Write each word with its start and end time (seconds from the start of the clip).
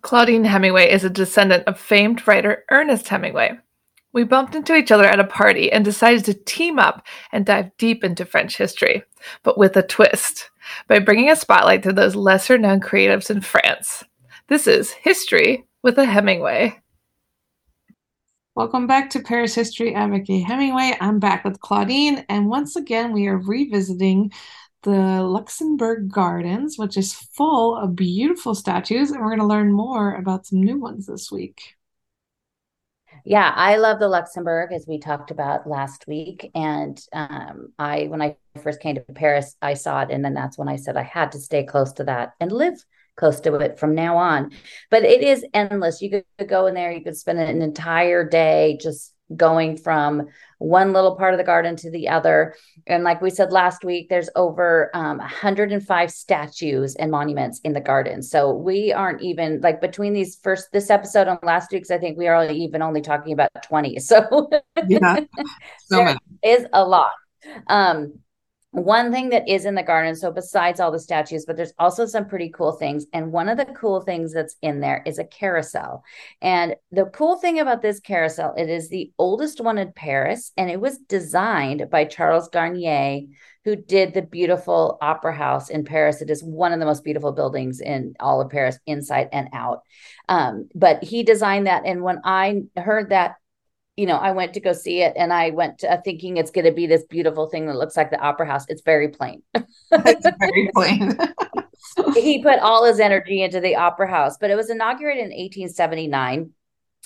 Claudine 0.00 0.44
Hemingway 0.44 0.90
is 0.90 1.02
a 1.02 1.10
descendant 1.10 1.64
of 1.66 1.78
famed 1.78 2.26
writer 2.26 2.64
Ernest 2.70 3.08
Hemingway. 3.08 3.58
We 4.12 4.22
bumped 4.22 4.54
into 4.54 4.74
each 4.74 4.92
other 4.92 5.04
at 5.04 5.20
a 5.20 5.24
party 5.24 5.70
and 5.72 5.84
decided 5.84 6.24
to 6.24 6.34
team 6.34 6.78
up 6.78 7.04
and 7.32 7.44
dive 7.44 7.76
deep 7.78 8.04
into 8.04 8.24
French 8.24 8.56
history, 8.56 9.02
but 9.42 9.58
with 9.58 9.76
a 9.76 9.82
twist, 9.82 10.50
by 10.86 11.00
bringing 11.00 11.30
a 11.30 11.36
spotlight 11.36 11.82
to 11.82 11.92
those 11.92 12.14
lesser 12.14 12.56
known 12.56 12.80
creatives 12.80 13.28
in 13.28 13.40
France. 13.40 14.04
This 14.46 14.66
is 14.66 14.92
History 14.92 15.66
with 15.82 15.98
a 15.98 16.04
Hemingway. 16.04 16.80
Welcome 18.54 18.86
back 18.86 19.10
to 19.10 19.20
Paris 19.20 19.54
History. 19.54 19.94
I'm 19.94 20.12
Vicky 20.12 20.40
Hemingway. 20.40 20.96
I'm 21.00 21.18
back 21.18 21.44
with 21.44 21.60
Claudine, 21.60 22.24
and 22.28 22.48
once 22.48 22.76
again, 22.76 23.12
we 23.12 23.26
are 23.26 23.36
revisiting 23.36 24.32
the 24.82 25.22
Luxembourg 25.22 26.10
Gardens, 26.10 26.78
which 26.78 26.96
is 26.96 27.12
full 27.12 27.76
of 27.76 27.96
beautiful 27.96 28.54
statues, 28.54 29.10
and 29.10 29.20
we're 29.20 29.36
going 29.36 29.40
to 29.40 29.46
learn 29.46 29.72
more 29.72 30.14
about 30.14 30.46
some 30.46 30.62
new 30.62 30.78
ones 30.78 31.06
this 31.06 31.30
week. 31.30 31.74
Yeah, 33.24 33.52
I 33.54 33.76
love 33.76 33.98
the 33.98 34.08
Luxembourg 34.08 34.72
as 34.72 34.86
we 34.86 34.98
talked 34.98 35.30
about 35.30 35.68
last 35.68 36.06
week. 36.06 36.50
And 36.54 36.98
um, 37.12 37.72
I, 37.78 38.04
when 38.04 38.22
I 38.22 38.36
first 38.62 38.80
came 38.80 38.94
to 38.94 39.00
Paris, 39.00 39.56
I 39.60 39.74
saw 39.74 40.02
it, 40.02 40.10
and 40.10 40.24
then 40.24 40.34
that's 40.34 40.56
when 40.56 40.68
I 40.68 40.76
said 40.76 40.96
I 40.96 41.02
had 41.02 41.32
to 41.32 41.38
stay 41.38 41.64
close 41.64 41.92
to 41.94 42.04
that 42.04 42.34
and 42.40 42.52
live 42.52 42.82
close 43.16 43.40
to 43.40 43.54
it 43.56 43.78
from 43.78 43.94
now 43.94 44.16
on. 44.16 44.52
But 44.90 45.02
it 45.02 45.22
is 45.22 45.44
endless. 45.52 46.00
You 46.00 46.22
could 46.38 46.48
go 46.48 46.66
in 46.66 46.74
there, 46.74 46.92
you 46.92 47.02
could 47.02 47.16
spend 47.16 47.40
an 47.40 47.60
entire 47.60 48.26
day 48.26 48.78
just 48.80 49.12
going 49.36 49.76
from 49.76 50.28
one 50.58 50.92
little 50.92 51.16
part 51.16 51.34
of 51.34 51.38
the 51.38 51.44
garden 51.44 51.76
to 51.76 51.90
the 51.90 52.08
other. 52.08 52.54
And 52.86 53.04
like 53.04 53.20
we 53.20 53.30
said 53.30 53.52
last 53.52 53.84
week, 53.84 54.08
there's 54.08 54.30
over 54.34 54.90
um, 54.94 55.18
105 55.18 56.10
statues 56.10 56.94
and 56.96 57.10
monuments 57.10 57.60
in 57.64 57.72
the 57.72 57.80
garden. 57.80 58.22
So 58.22 58.52
we 58.52 58.92
aren't 58.92 59.22
even 59.22 59.60
like 59.60 59.80
between 59.80 60.12
these 60.12 60.36
first 60.42 60.72
this 60.72 60.90
episode 60.90 61.28
and 61.28 61.38
last 61.42 61.72
week's, 61.72 61.90
I 61.90 61.98
think 61.98 62.18
we 62.18 62.28
are 62.28 62.50
even 62.50 62.82
only 62.82 63.00
talking 63.00 63.32
about 63.32 63.50
20. 63.64 63.98
So 63.98 64.48
yeah, 64.86 65.20
so 65.86 65.96
there 65.96 66.16
is 66.42 66.66
a 66.72 66.84
lot. 66.84 67.12
Um, 67.66 68.20
one 68.72 69.10
thing 69.10 69.30
that 69.30 69.48
is 69.48 69.64
in 69.64 69.74
the 69.74 69.82
garden 69.82 70.14
so 70.14 70.30
besides 70.30 70.78
all 70.78 70.90
the 70.90 70.98
statues 70.98 71.46
but 71.46 71.56
there's 71.56 71.72
also 71.78 72.04
some 72.04 72.28
pretty 72.28 72.50
cool 72.50 72.72
things 72.72 73.06
and 73.14 73.32
one 73.32 73.48
of 73.48 73.56
the 73.56 73.64
cool 73.64 74.02
things 74.02 74.32
that's 74.34 74.56
in 74.60 74.80
there 74.80 75.02
is 75.06 75.18
a 75.18 75.24
carousel. 75.24 76.04
And 76.42 76.76
the 76.92 77.06
cool 77.06 77.36
thing 77.36 77.60
about 77.60 77.80
this 77.80 77.98
carousel 77.98 78.54
it 78.58 78.68
is 78.68 78.88
the 78.88 79.10
oldest 79.18 79.60
one 79.62 79.78
in 79.78 79.92
paris 79.92 80.52
and 80.58 80.70
it 80.70 80.80
was 80.80 80.98
designed 80.98 81.88
by 81.90 82.04
charles 82.04 82.48
garnier 82.48 83.20
who 83.64 83.74
did 83.74 84.12
the 84.12 84.22
beautiful 84.22 84.98
opera 85.00 85.34
house 85.34 85.70
in 85.70 85.84
paris. 85.84 86.20
It 86.20 86.28
is 86.28 86.44
one 86.44 86.72
of 86.72 86.78
the 86.78 86.86
most 86.86 87.04
beautiful 87.04 87.32
buildings 87.32 87.80
in 87.80 88.14
all 88.20 88.42
of 88.42 88.50
paris 88.50 88.78
inside 88.86 89.30
and 89.32 89.48
out. 89.54 89.80
Um, 90.28 90.68
but 90.74 91.02
he 91.02 91.22
designed 91.22 91.66
that 91.68 91.84
and 91.86 92.02
when 92.02 92.20
i 92.22 92.60
heard 92.76 93.10
that 93.10 93.36
you 93.98 94.06
know, 94.06 94.16
I 94.16 94.30
went 94.30 94.54
to 94.54 94.60
go 94.60 94.72
see 94.72 95.02
it 95.02 95.14
and 95.16 95.32
I 95.32 95.50
went 95.50 95.78
to, 95.80 95.92
uh, 95.92 96.00
thinking 96.00 96.36
it's 96.36 96.52
going 96.52 96.66
to 96.66 96.72
be 96.72 96.86
this 96.86 97.02
beautiful 97.10 97.48
thing 97.48 97.66
that 97.66 97.74
looks 97.74 97.96
like 97.96 98.12
the 98.12 98.20
opera 98.20 98.46
house. 98.46 98.64
It's 98.68 98.82
very 98.82 99.08
plain. 99.08 99.42
it's 99.90 100.26
very 100.38 100.70
plain. 100.74 101.18
he 102.14 102.40
put 102.40 102.60
all 102.60 102.84
his 102.84 103.00
energy 103.00 103.42
into 103.42 103.58
the 103.58 103.74
opera 103.74 104.08
house, 104.08 104.36
but 104.40 104.50
it 104.50 104.54
was 104.54 104.70
inaugurated 104.70 105.24
in 105.24 105.30
1879. 105.30 106.50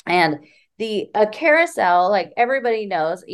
And 0.04 0.40
the 0.76 1.08
a 1.14 1.26
carousel, 1.26 2.10
like 2.10 2.32
everybody 2.36 2.84
knows, 2.84 3.24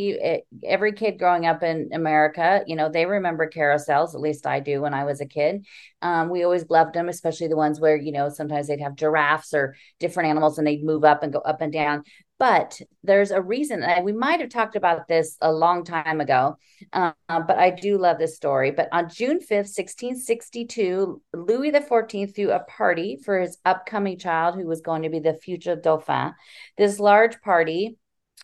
every 0.63 0.93
kid 0.93 1.19
growing 1.19 1.45
up 1.45 1.61
in 1.61 1.89
America, 1.91 2.63
you 2.65 2.77
know, 2.77 2.89
they 2.89 3.05
remember 3.05 3.49
carousels. 3.49 4.13
At 4.13 4.21
least 4.21 4.47
I 4.47 4.61
do 4.61 4.81
when 4.81 4.93
I 4.93 5.03
was 5.03 5.19
a 5.19 5.25
kid. 5.25 5.65
Um, 6.01 6.29
we 6.29 6.43
always 6.43 6.69
loved 6.69 6.93
them, 6.93 7.09
especially 7.09 7.47
the 7.47 7.57
ones 7.57 7.79
where, 7.79 7.97
you 7.97 8.13
know, 8.13 8.29
sometimes 8.29 8.67
they'd 8.67 8.81
have 8.81 8.95
giraffes 8.95 9.53
or 9.53 9.75
different 9.99 10.29
animals 10.29 10.57
and 10.57 10.65
they'd 10.65 10.83
move 10.83 11.03
up 11.03 11.23
and 11.23 11.33
go 11.33 11.39
up 11.39 11.59
and 11.59 11.73
down. 11.73 12.03
But 12.39 12.81
there's 13.03 13.31
a 13.31 13.41
reason, 13.41 13.83
and 13.83 14.05
we 14.05 14.13
might 14.13 14.39
have 14.39 14.49
talked 14.49 14.77
about 14.77 15.09
this 15.09 15.37
a 15.41 15.51
long 15.51 15.83
time 15.83 16.21
ago, 16.21 16.57
uh, 16.93 17.11
but 17.27 17.57
I 17.57 17.69
do 17.69 17.97
love 17.97 18.17
this 18.17 18.37
story. 18.37 18.71
But 18.71 18.87
on 18.93 19.09
June 19.09 19.39
5th, 19.39 19.75
1662, 19.77 21.21
Louis 21.33 21.71
XIV 21.73 22.33
threw 22.33 22.51
a 22.51 22.61
party 22.61 23.19
for 23.25 23.41
his 23.41 23.57
upcoming 23.65 24.17
child 24.17 24.55
who 24.55 24.65
was 24.65 24.79
going 24.79 25.01
to 25.03 25.09
be 25.09 25.19
the 25.19 25.33
future 25.33 25.75
Dauphin. 25.75 26.33
This 26.77 26.97
large 26.97 27.41
party 27.41 27.97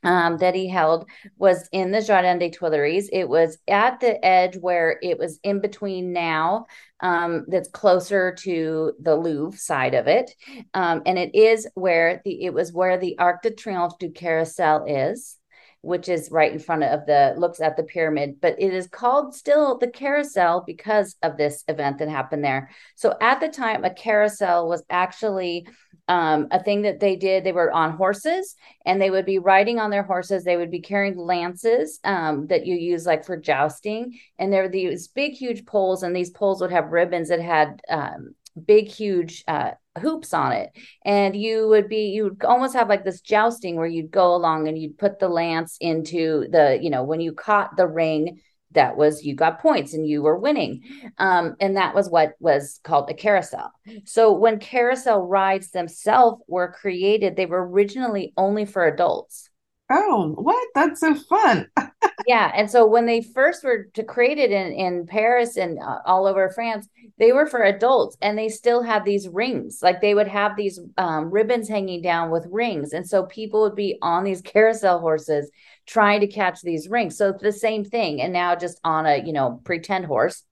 um, 0.05 0.37
that 0.37 0.55
he 0.55 0.69
held 0.69 1.09
was 1.37 1.67
in 1.71 1.91
the 1.91 2.01
Jardin 2.01 2.39
des 2.39 2.51
Tuileries. 2.51 3.09
It 3.11 3.27
was 3.27 3.57
at 3.67 3.99
the 3.99 4.23
edge 4.23 4.55
where 4.55 4.97
it 5.01 5.17
was 5.17 5.39
in 5.43 5.59
between 5.59 6.13
now, 6.13 6.67
um, 7.01 7.45
that's 7.47 7.69
closer 7.69 8.33
to 8.43 8.93
the 9.01 9.15
Louvre 9.15 9.57
side 9.57 9.95
of 9.95 10.07
it, 10.07 10.31
um, 10.73 11.01
and 11.05 11.19
it 11.19 11.35
is 11.35 11.67
where 11.73 12.21
the 12.23 12.45
it 12.45 12.53
was 12.53 12.71
where 12.71 12.97
the 12.97 13.17
Arc 13.19 13.41
de 13.41 13.51
Triomphe 13.51 13.97
du 13.99 14.09
Carrousel 14.09 14.85
is 14.87 15.37
which 15.85 16.09
is 16.09 16.31
right 16.31 16.51
in 16.51 16.57
front 16.57 16.83
of 16.83 17.05
the 17.05 17.35
looks 17.37 17.61
at 17.61 17.77
the 17.77 17.83
pyramid. 17.83 18.41
But 18.41 18.55
it 18.57 18.73
is 18.73 18.87
called 18.87 19.35
still 19.35 19.77
the 19.77 19.87
carousel 19.87 20.63
because 20.65 21.15
of 21.21 21.37
this 21.37 21.63
event 21.67 21.99
that 21.99 22.09
happened 22.09 22.43
there. 22.43 22.71
So 22.95 23.15
at 23.21 23.39
the 23.39 23.49
time 23.49 23.83
a 23.83 23.93
carousel 23.93 24.67
was 24.67 24.83
actually 24.89 25.67
um, 26.07 26.47
a 26.51 26.63
thing 26.63 26.83
that 26.83 26.99
they 26.99 27.15
did. 27.15 27.43
They 27.43 27.51
were 27.51 27.71
on 27.71 27.97
horses 27.97 28.55
and 28.85 29.01
they 29.01 29.09
would 29.09 29.25
be 29.25 29.39
riding 29.39 29.79
on 29.79 29.89
their 29.89 30.03
horses. 30.03 30.43
They 30.43 30.57
would 30.57 30.71
be 30.71 30.81
carrying 30.81 31.17
lances 31.17 31.99
um, 32.03 32.47
that 32.47 32.65
you 32.65 32.75
use 32.75 33.05
like 33.05 33.25
for 33.25 33.37
jousting. 33.37 34.19
And 34.37 34.51
there 34.51 34.63
were 34.63 34.69
these 34.69 35.07
big, 35.07 35.33
huge 35.33 35.65
poles, 35.65 36.03
and 36.03 36.15
these 36.15 36.29
poles 36.29 36.61
would 36.61 36.71
have 36.71 36.91
ribbons 36.91 37.29
that 37.29 37.41
had 37.41 37.81
um, 37.89 38.35
big, 38.65 38.87
huge 38.87 39.43
uh, 39.47 39.71
hoops 39.99 40.33
on 40.33 40.51
it. 40.51 40.71
And 41.03 41.35
you 41.35 41.67
would 41.67 41.89
be, 41.89 42.07
you 42.09 42.25
would 42.25 42.43
almost 42.43 42.75
have 42.75 42.89
like 42.89 43.03
this 43.03 43.21
jousting 43.21 43.75
where 43.75 43.87
you'd 43.87 44.11
go 44.11 44.35
along 44.35 44.67
and 44.67 44.77
you'd 44.77 44.97
put 44.97 45.19
the 45.19 45.29
lance 45.29 45.77
into 45.81 46.47
the, 46.49 46.79
you 46.81 46.89
know, 46.89 47.03
when 47.03 47.19
you 47.19 47.33
caught 47.33 47.75
the 47.75 47.87
ring 47.87 48.41
that 48.75 48.95
was 48.97 49.23
you 49.23 49.35
got 49.35 49.59
points 49.59 49.93
and 49.93 50.07
you 50.07 50.21
were 50.21 50.37
winning. 50.37 50.81
Um, 51.17 51.55
and 51.59 51.75
that 51.77 51.95
was 51.95 52.09
what 52.09 52.33
was 52.39 52.79
called 52.83 53.09
a 53.09 53.13
carousel. 53.13 53.71
So 54.05 54.33
when 54.33 54.59
carousel 54.59 55.21
rides 55.21 55.71
themselves 55.71 56.41
were 56.47 56.71
created 56.71 57.35
they 57.35 57.45
were 57.45 57.67
originally 57.67 58.33
only 58.37 58.65
for 58.65 58.85
adults. 58.85 59.49
Oh 59.89 60.33
what? 60.37 60.67
That's 60.73 60.99
so 60.99 61.15
fun 61.15 61.67
yeah 62.27 62.51
and 62.55 62.69
so 62.69 62.85
when 62.85 63.05
they 63.05 63.21
first 63.21 63.63
were 63.63 63.85
to 63.93 64.03
created 64.03 64.51
in 64.51 64.71
in 64.73 65.05
paris 65.05 65.57
and 65.57 65.79
uh, 65.79 65.99
all 66.05 66.25
over 66.25 66.49
france 66.49 66.87
they 67.17 67.31
were 67.31 67.45
for 67.45 67.63
adults 67.63 68.17
and 68.21 68.37
they 68.37 68.49
still 68.49 68.81
had 68.83 69.05
these 69.05 69.27
rings 69.29 69.79
like 69.81 70.01
they 70.01 70.13
would 70.13 70.27
have 70.27 70.55
these 70.55 70.79
um, 70.97 71.29
ribbons 71.31 71.69
hanging 71.69 72.01
down 72.01 72.29
with 72.31 72.47
rings 72.51 72.93
and 72.93 73.07
so 73.07 73.23
people 73.25 73.61
would 73.61 73.75
be 73.75 73.97
on 74.01 74.23
these 74.23 74.41
carousel 74.55 74.99
horses 74.99 75.49
trying 75.85 76.21
to 76.21 76.27
catch 76.27 76.61
these 76.61 76.87
rings. 76.89 77.17
So 77.17 77.29
it's 77.29 77.43
the 77.43 77.51
same 77.51 77.83
thing. 77.83 78.21
And 78.21 78.33
now 78.33 78.55
just 78.55 78.79
on 78.83 79.05
a, 79.05 79.23
you 79.23 79.33
know, 79.33 79.61
pretend 79.63 80.05
horse. 80.05 80.43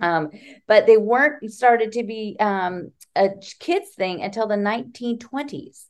Um, 0.00 0.30
but 0.66 0.86
they 0.86 0.96
weren't 0.96 1.50
started 1.52 1.92
to 1.92 2.02
be 2.02 2.36
um, 2.40 2.90
a 3.14 3.30
kids 3.60 3.90
thing 3.90 4.22
until 4.22 4.48
the 4.48 4.56
1920s. 4.56 5.86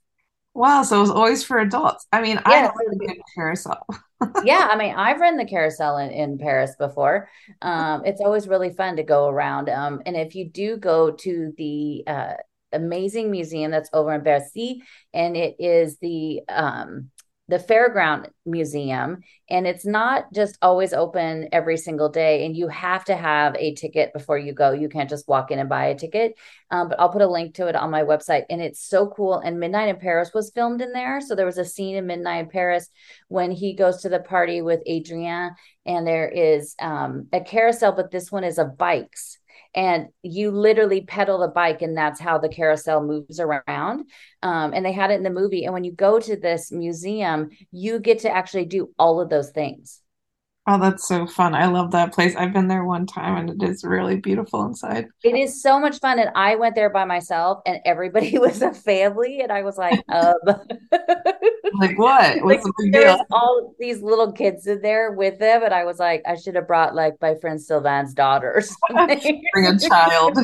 Wow, 0.55 0.83
so 0.83 0.99
it 0.99 1.01
was 1.01 1.11
always 1.11 1.43
for 1.43 1.59
adults. 1.59 2.07
I 2.13 2.21
mean, 2.21 2.37
yeah, 2.37 2.43
I 2.47 2.63
love 2.65 2.73
the 2.99 3.23
carousel. 3.35 3.87
yeah, 4.45 4.69
I 4.71 4.77
mean, 4.77 4.95
I've 4.95 5.19
run 5.19 5.37
the 5.37 5.47
carousel 5.47 5.97
in, 5.97 6.11
in 6.11 6.39
Paris 6.39 6.75
before. 6.79 7.31
Um, 7.63 8.05
it's 8.05 8.21
always 8.21 8.47
really 8.47 8.71
fun 8.71 8.97
to 8.97 9.03
go 9.03 9.29
around. 9.29 9.71
Um, 9.71 10.03
and 10.05 10.15
if 10.15 10.35
you 10.35 10.51
do 10.51 10.77
go 10.77 11.13
to 11.13 11.53
the 11.57 12.05
uh, 12.07 12.35
amazing 12.73 13.31
museum 13.31 13.71
that's 13.71 13.89
over 13.95 14.13
in 14.13 14.23
Bercy, 14.23 14.83
and 15.15 15.37
it 15.37 15.57
is 15.59 15.99
the 15.99 16.41
um, 16.49 17.11
the 17.53 17.59
fairground 17.59 18.31
museum 18.47 19.19
and 19.51 19.67
it's 19.67 19.85
not 19.85 20.33
just 20.33 20.57
always 20.63 20.95
open 20.95 21.51
every 21.53 21.77
single 21.77 22.09
day 22.09 22.47
and 22.47 22.57
you 22.57 22.67
have 22.67 23.05
to 23.05 23.15
have 23.15 23.55
a 23.57 23.75
ticket 23.75 24.11
before 24.15 24.39
you 24.39 24.55
go. 24.55 24.73
You 24.73 24.89
can't 24.89 25.11
just 25.11 25.29
walk 25.29 25.51
in 25.51 25.59
and 25.59 25.69
buy 25.69 25.89
a 25.89 25.95
ticket. 25.95 26.39
Um, 26.71 26.89
but 26.89 26.99
i'll 26.99 27.11
put 27.11 27.21
a 27.21 27.27
link 27.27 27.55
to 27.57 27.67
it 27.67 27.77
on 27.77 27.91
my 27.91 28.05
website 28.05 28.45
and 28.49 28.63
it's 28.63 28.83
so 28.83 29.09
cool 29.09 29.39
and 29.39 29.61
midnight 29.61 29.91
in 29.91 29.97
paris 29.97 30.31
was 30.33 30.51
filmed 30.55 30.81
in 30.81 30.93
there. 30.93 31.21
So 31.21 31.35
there 31.35 31.45
was 31.45 31.59
a 31.59 31.65
scene 31.67 31.97
in 31.97 32.07
midnight 32.07 32.45
in 32.45 32.49
paris 32.49 32.89
when 33.29 33.51
he 33.51 33.75
goes 33.75 34.01
to 34.01 34.09
the 34.09 34.21
party 34.21 34.63
with 34.63 34.81
adrien 34.89 35.51
and 35.85 36.07
there 36.07 36.31
is 36.31 36.75
um, 36.79 37.27
a 37.35 37.43
carousel 37.43 37.93
but 37.93 38.11
this 38.11 38.33
one 38.33 38.45
is 38.45 38.57
of 38.57 38.79
bikes 38.79 39.37
and 39.75 40.09
you 40.23 40.51
literally 40.51 41.01
pedal 41.01 41.39
the 41.39 41.49
bike 41.49 41.83
and 41.83 41.97
that's 41.97 42.21
how 42.21 42.39
the 42.39 42.49
carousel 42.49 43.03
moves 43.03 43.41
around. 43.41 44.05
Um, 44.43 44.73
and 44.75 44.85
they 44.85 44.93
had 44.93 45.11
it 45.11 45.15
in 45.15 45.23
the 45.23 45.31
movie. 45.31 45.65
And 45.65 45.73
when 45.73 45.85
you 45.85 45.93
go 45.93 46.21
to 46.21 46.37
this 46.37 46.71
museum 46.71 47.51
you 47.71 47.99
get 47.99 48.21
to 48.21 48.31
actually 48.31 48.67
do 48.67 48.91
all 48.99 49.21
of 49.21 49.31
those 49.31 49.51
things 49.51 50.02
Oh, 50.65 50.79
that's 50.79 51.09
so 51.09 51.27
fun. 51.27 51.57
I 51.57 51.67
love 51.67 51.91
that 51.91 52.13
place. 52.13 52.37
I've 52.37 52.53
been 52.53 52.69
there 52.69 52.85
one 52.85 53.05
time 53.05 53.37
and 53.37 53.63
it 53.63 53.69
is 53.69 53.83
really 53.83 54.15
beautiful 54.15 54.65
inside. 54.65 55.09
It 55.25 55.35
is 55.35 55.61
so 55.61 55.81
much 55.81 55.99
fun. 55.99 56.21
And 56.21 56.31
I 56.37 56.55
went 56.55 56.77
there 56.77 56.89
by 56.89 57.05
myself 57.05 57.63
and 57.67 57.81
everybody 57.85 58.39
was 58.39 58.63
a 58.63 58.73
family. 58.73 59.41
And 59.41 59.51
I 59.51 59.63
was 59.63 59.77
like, 59.77 60.01
um, 60.09 60.35
like 61.81 61.99
what? 61.99 62.45
What's 62.45 62.65
like, 62.65 62.93
the 62.93 63.27
all 63.33 63.75
these 63.81 64.03
little 64.03 64.31
kids 64.31 64.69
in 64.69 64.81
there 64.83 65.11
with 65.11 65.41
them. 65.41 65.65
And 65.65 65.75
I 65.75 65.85
was 65.85 65.99
like, 65.99 66.23
I 66.29 66.37
should 66.37 66.55
have 66.55 66.69
brought 66.69 66.95
like 66.95 67.15
my 67.21 67.35
friend 67.35 67.61
Sylvan's 67.61 68.15
daughter 68.15 68.63
Bring 68.91 69.67
a 69.67 69.77
child. 69.77 70.39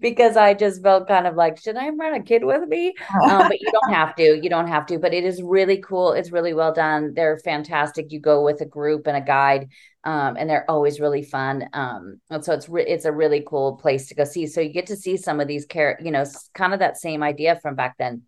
because 0.00 0.36
I 0.36 0.52
just 0.52 0.82
felt 0.82 1.08
kind 1.08 1.26
of 1.26 1.34
like, 1.34 1.58
should 1.58 1.76
I 1.76 1.90
bring 1.92 2.14
a 2.14 2.22
kid 2.22 2.44
with 2.44 2.68
me? 2.68 2.94
Um, 3.22 3.48
but 3.48 3.58
you 3.58 3.72
don't 3.72 3.94
have 3.94 4.14
to. 4.16 4.38
You 4.42 4.50
don't 4.50 4.68
have 4.68 4.84
to. 4.86 4.98
But 4.98 5.14
it 5.14 5.24
is 5.24 5.40
really 5.42 5.78
cool. 5.78 6.12
It's 6.12 6.30
really 6.30 6.52
well 6.52 6.74
done. 6.74 7.14
They're 7.14 7.38
fantastic. 7.38 8.12
You 8.12 8.20
go 8.20 8.44
with 8.44 8.60
a 8.60 8.66
group 8.66 9.06
and 9.06 9.13
a 9.14 9.20
guide. 9.20 9.68
Um, 10.04 10.36
and 10.36 10.50
they're 10.50 10.70
always 10.70 11.00
really 11.00 11.22
fun. 11.22 11.68
Um, 11.72 12.20
and 12.30 12.44
so 12.44 12.52
it's 12.52 12.68
re- 12.68 12.86
it's 12.86 13.06
a 13.06 13.12
really 13.12 13.42
cool 13.46 13.76
place 13.76 14.08
to 14.08 14.14
go 14.14 14.24
see. 14.24 14.46
So 14.46 14.60
you 14.60 14.70
get 14.70 14.86
to 14.86 14.96
see 14.96 15.16
some 15.16 15.40
of 15.40 15.48
these 15.48 15.64
care, 15.64 15.98
you 16.02 16.10
know, 16.10 16.24
kind 16.52 16.74
of 16.74 16.80
that 16.80 16.98
same 16.98 17.22
idea 17.22 17.58
from 17.62 17.74
back 17.74 17.96
then. 17.98 18.22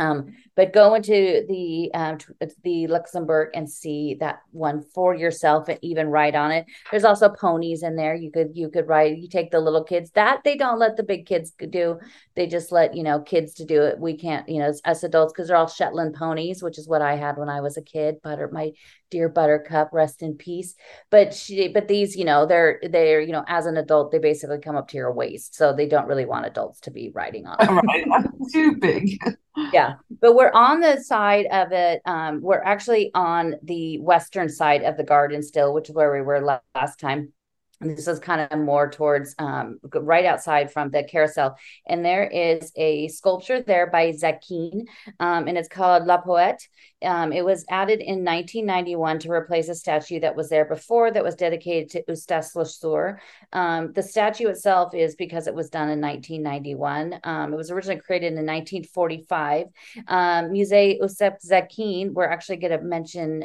Um, 0.00 0.34
but 0.56 0.72
go 0.72 0.94
into 0.94 1.44
the 1.46 1.90
um, 1.92 2.18
the 2.64 2.86
Luxembourg 2.86 3.50
and 3.54 3.70
see 3.70 4.16
that 4.20 4.40
one 4.50 4.82
for 4.94 5.14
yourself 5.14 5.68
and 5.68 5.78
even 5.82 6.08
ride 6.08 6.34
on 6.34 6.50
it. 6.52 6.64
There's 6.90 7.04
also 7.04 7.28
ponies 7.28 7.82
in 7.82 7.96
there. 7.96 8.14
You 8.14 8.32
could 8.32 8.52
you 8.54 8.70
could 8.70 8.88
ride. 8.88 9.18
You 9.18 9.28
take 9.28 9.50
the 9.50 9.60
little 9.60 9.84
kids. 9.84 10.10
That 10.12 10.40
they 10.42 10.56
don't 10.56 10.78
let 10.78 10.96
the 10.96 11.02
big 11.02 11.26
kids 11.26 11.52
do. 11.52 11.98
They 12.34 12.46
just 12.46 12.72
let 12.72 12.96
you 12.96 13.02
know 13.02 13.20
kids 13.20 13.52
to 13.54 13.66
do 13.66 13.82
it. 13.82 13.98
We 13.98 14.16
can't 14.16 14.48
you 14.48 14.60
know 14.60 14.72
us 14.86 15.02
adults 15.02 15.34
because 15.34 15.48
they're 15.48 15.56
all 15.58 15.68
Shetland 15.68 16.14
ponies, 16.14 16.62
which 16.62 16.78
is 16.78 16.88
what 16.88 17.02
I 17.02 17.16
had 17.16 17.36
when 17.36 17.50
I 17.50 17.60
was 17.60 17.76
a 17.76 17.82
kid. 17.82 18.22
Butter 18.22 18.48
my 18.50 18.72
dear 19.10 19.28
Buttercup, 19.28 19.90
rest 19.92 20.22
in 20.22 20.34
peace. 20.34 20.74
But 21.10 21.34
she 21.34 21.68
but 21.68 21.88
these 21.88 22.16
you 22.16 22.24
know 22.24 22.46
they're 22.46 22.80
they're 22.88 23.20
you 23.20 23.32
know 23.32 23.44
as 23.46 23.66
an 23.66 23.76
adult 23.76 24.12
they 24.12 24.18
basically 24.18 24.58
come 24.58 24.76
up 24.76 24.88
to 24.88 24.96
your 24.96 25.12
waist, 25.12 25.54
so 25.54 25.72
they 25.72 25.86
don't 25.86 26.06
really 26.06 26.26
want 26.26 26.46
adults 26.46 26.80
to 26.80 26.90
be 26.90 27.10
riding 27.14 27.46
on. 27.46 27.56
Right, 27.86 28.06
too 28.52 28.76
big 28.76 29.18
yeah 29.72 29.94
but 30.20 30.34
we're 30.34 30.52
on 30.52 30.80
the 30.80 31.00
side 31.02 31.46
of 31.52 31.72
it 31.72 32.00
um, 32.04 32.40
we're 32.40 32.62
actually 32.62 33.10
on 33.14 33.54
the 33.62 33.98
western 33.98 34.48
side 34.48 34.82
of 34.82 34.96
the 34.96 35.04
garden 35.04 35.42
still 35.42 35.74
which 35.74 35.88
is 35.88 35.94
where 35.94 36.12
we 36.12 36.22
were 36.22 36.40
last 36.74 36.98
time 36.98 37.32
and 37.80 37.96
this 37.96 38.08
is 38.08 38.18
kind 38.18 38.46
of 38.50 38.58
more 38.58 38.90
towards 38.90 39.34
um, 39.38 39.78
right 39.94 40.26
outside 40.26 40.70
from 40.70 40.90
the 40.90 41.02
carousel. 41.02 41.56
And 41.86 42.04
there 42.04 42.24
is 42.24 42.72
a 42.76 43.08
sculpture 43.08 43.62
there 43.62 43.86
by 43.86 44.12
Zadkine, 44.12 44.82
um, 45.18 45.48
and 45.48 45.56
it's 45.56 45.68
called 45.68 46.06
La 46.06 46.22
Poète. 46.22 46.60
Um, 47.02 47.32
it 47.32 47.44
was 47.44 47.64
added 47.68 48.00
in 48.00 48.24
1991 48.24 49.20
to 49.20 49.30
replace 49.30 49.68
a 49.68 49.74
statue 49.74 50.20
that 50.20 50.36
was 50.36 50.48
there 50.48 50.64
before 50.64 51.10
that 51.10 51.24
was 51.24 51.34
dedicated 51.34 51.90
to 51.90 52.04
Eustace 52.08 52.54
Lesueur. 52.54 53.20
Um, 53.52 53.92
the 53.92 54.02
statue 54.02 54.48
itself 54.48 54.94
is 54.94 55.14
because 55.14 55.46
it 55.46 55.54
was 55.54 55.70
done 55.70 55.88
in 55.88 56.00
1991. 56.00 57.20
Um, 57.24 57.52
it 57.52 57.56
was 57.56 57.70
originally 57.70 58.00
created 58.00 58.32
in 58.32 58.46
1945. 58.46 59.66
Um, 60.08 60.50
Musée 60.50 60.98
Eustace 61.00 61.48
Zadkine, 61.48 62.12
we're 62.12 62.24
actually 62.24 62.56
going 62.56 62.78
to 62.78 62.84
mention 62.84 63.44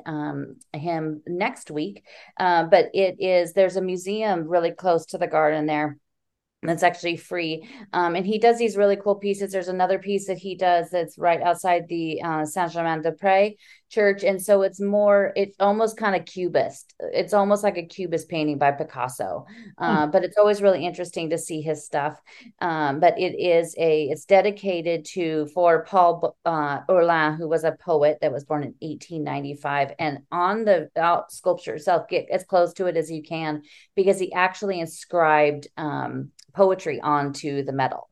him 0.73 1.21
next 1.27 1.71
week, 1.71 2.03
uh, 2.39 2.63
but 2.63 2.89
it 2.93 3.15
is, 3.19 3.53
there's 3.53 3.77
a 3.77 3.81
museum 3.81 4.47
really 4.47 4.71
close 4.71 5.05
to 5.07 5.17
the 5.17 5.27
garden 5.27 5.65
there 5.65 5.97
that's 6.63 6.83
actually 6.83 7.17
free. 7.17 7.67
Um, 7.93 8.15
and 8.15 8.25
he 8.25 8.39
does 8.39 8.57
these 8.57 8.77
really 8.77 8.95
cool 8.95 9.15
pieces. 9.15 9.51
There's 9.51 9.67
another 9.67 9.99
piece 9.99 10.27
that 10.27 10.37
he 10.37 10.55
does 10.55 10.89
that's 10.89 11.17
right 11.17 11.41
outside 11.41 11.87
the 11.87 12.21
uh, 12.21 12.45
Saint 12.45 12.71
Germain 12.71 13.01
des 13.01 13.11
Prés 13.11 13.55
church. 13.89 14.23
And 14.23 14.41
so 14.41 14.61
it's 14.61 14.81
more, 14.81 15.31
it's 15.35 15.55
almost 15.59 15.97
kind 15.97 16.15
of 16.15 16.25
cubist. 16.25 16.93
It's 16.99 17.33
almost 17.33 17.63
like 17.63 17.77
a 17.77 17.85
cubist 17.85 18.29
painting 18.29 18.57
by 18.57 18.71
Picasso. 18.71 19.45
Uh, 19.77 20.07
mm. 20.07 20.11
But 20.11 20.23
it's 20.23 20.37
always 20.37 20.61
really 20.61 20.85
interesting 20.85 21.29
to 21.29 21.37
see 21.37 21.61
his 21.61 21.85
stuff. 21.85 22.19
Um, 22.59 22.99
but 22.99 23.19
it 23.19 23.35
is 23.39 23.75
a, 23.77 24.05
it's 24.05 24.25
dedicated 24.25 25.05
to, 25.13 25.47
for 25.47 25.83
Paul 25.85 26.35
uh, 26.45 26.79
Orlin, 26.89 27.35
who 27.35 27.47
was 27.47 27.63
a 27.63 27.73
poet 27.79 28.17
that 28.21 28.31
was 28.31 28.43
born 28.43 28.63
in 28.63 28.75
1895. 28.79 29.93
And 29.99 30.19
on 30.31 30.65
the 30.65 30.89
out 30.97 31.31
sculpture 31.31 31.75
itself, 31.75 32.07
get 32.07 32.27
as 32.29 32.43
close 32.43 32.73
to 32.73 32.87
it 32.87 32.97
as 32.97 33.11
you 33.11 33.23
can 33.23 33.61
because 33.95 34.19
he 34.19 34.33
actually 34.33 34.79
inscribed 34.79 35.67
um, 35.77 36.31
poetry 36.53 36.99
onto 37.01 37.63
the 37.63 37.73
metal. 37.73 38.09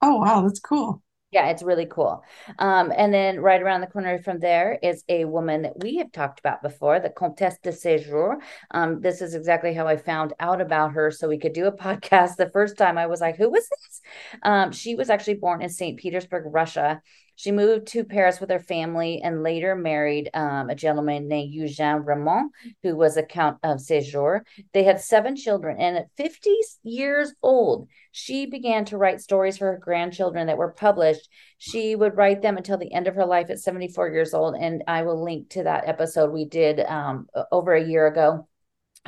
Oh, 0.00 0.16
wow. 0.16 0.42
That's 0.42 0.60
cool. 0.60 1.02
Yeah, 1.32 1.48
it's 1.48 1.62
really 1.62 1.86
cool. 1.86 2.22
Um, 2.58 2.92
and 2.94 3.12
then 3.12 3.40
right 3.40 3.62
around 3.62 3.80
the 3.80 3.86
corner 3.86 4.18
from 4.18 4.38
there 4.38 4.78
is 4.82 5.02
a 5.08 5.24
woman 5.24 5.62
that 5.62 5.82
we 5.82 5.96
have 5.96 6.12
talked 6.12 6.38
about 6.40 6.60
before, 6.62 7.00
the 7.00 7.08
Comtesse 7.08 7.58
de 7.62 7.70
Ségur. 7.70 8.36
Um, 8.70 9.00
this 9.00 9.22
is 9.22 9.34
exactly 9.34 9.72
how 9.72 9.86
I 9.86 9.96
found 9.96 10.34
out 10.40 10.60
about 10.60 10.92
her. 10.92 11.10
So 11.10 11.28
we 11.28 11.38
could 11.38 11.54
do 11.54 11.64
a 11.66 11.72
podcast. 11.76 12.36
The 12.36 12.50
first 12.50 12.76
time 12.76 12.98
I 12.98 13.06
was 13.06 13.22
like, 13.22 13.36
who 13.38 13.48
was 13.50 13.66
this? 13.66 14.00
Um, 14.42 14.72
she 14.72 14.94
was 14.94 15.08
actually 15.08 15.36
born 15.36 15.62
in 15.62 15.70
St. 15.70 15.98
Petersburg, 15.98 16.44
Russia. 16.52 17.00
She 17.42 17.50
moved 17.50 17.88
to 17.88 18.04
Paris 18.04 18.38
with 18.38 18.50
her 18.50 18.60
family 18.60 19.20
and 19.20 19.42
later 19.42 19.74
married 19.74 20.30
um, 20.32 20.70
a 20.70 20.76
gentleman 20.76 21.26
named 21.26 21.52
Eugène 21.52 22.04
Ramond, 22.04 22.50
who 22.84 22.94
was 22.94 23.16
a 23.16 23.24
Count 23.24 23.58
of 23.64 23.78
Ségur. 23.78 24.42
They 24.72 24.84
had 24.84 25.00
seven 25.00 25.34
children, 25.34 25.76
and 25.80 25.96
at 25.96 26.06
50 26.16 26.56
years 26.84 27.34
old, 27.42 27.88
she 28.12 28.46
began 28.46 28.84
to 28.84 28.96
write 28.96 29.20
stories 29.20 29.58
for 29.58 29.72
her 29.72 29.78
grandchildren 29.78 30.46
that 30.46 30.56
were 30.56 30.70
published. 30.70 31.28
She 31.58 31.96
would 31.96 32.16
write 32.16 32.42
them 32.42 32.56
until 32.56 32.78
the 32.78 32.92
end 32.92 33.08
of 33.08 33.16
her 33.16 33.26
life 33.26 33.50
at 33.50 33.58
74 33.58 34.10
years 34.10 34.34
old, 34.34 34.54
and 34.54 34.84
I 34.86 35.02
will 35.02 35.20
link 35.20 35.48
to 35.50 35.64
that 35.64 35.88
episode 35.88 36.30
we 36.30 36.44
did 36.44 36.78
um, 36.78 37.26
over 37.50 37.74
a 37.74 37.84
year 37.84 38.06
ago 38.06 38.46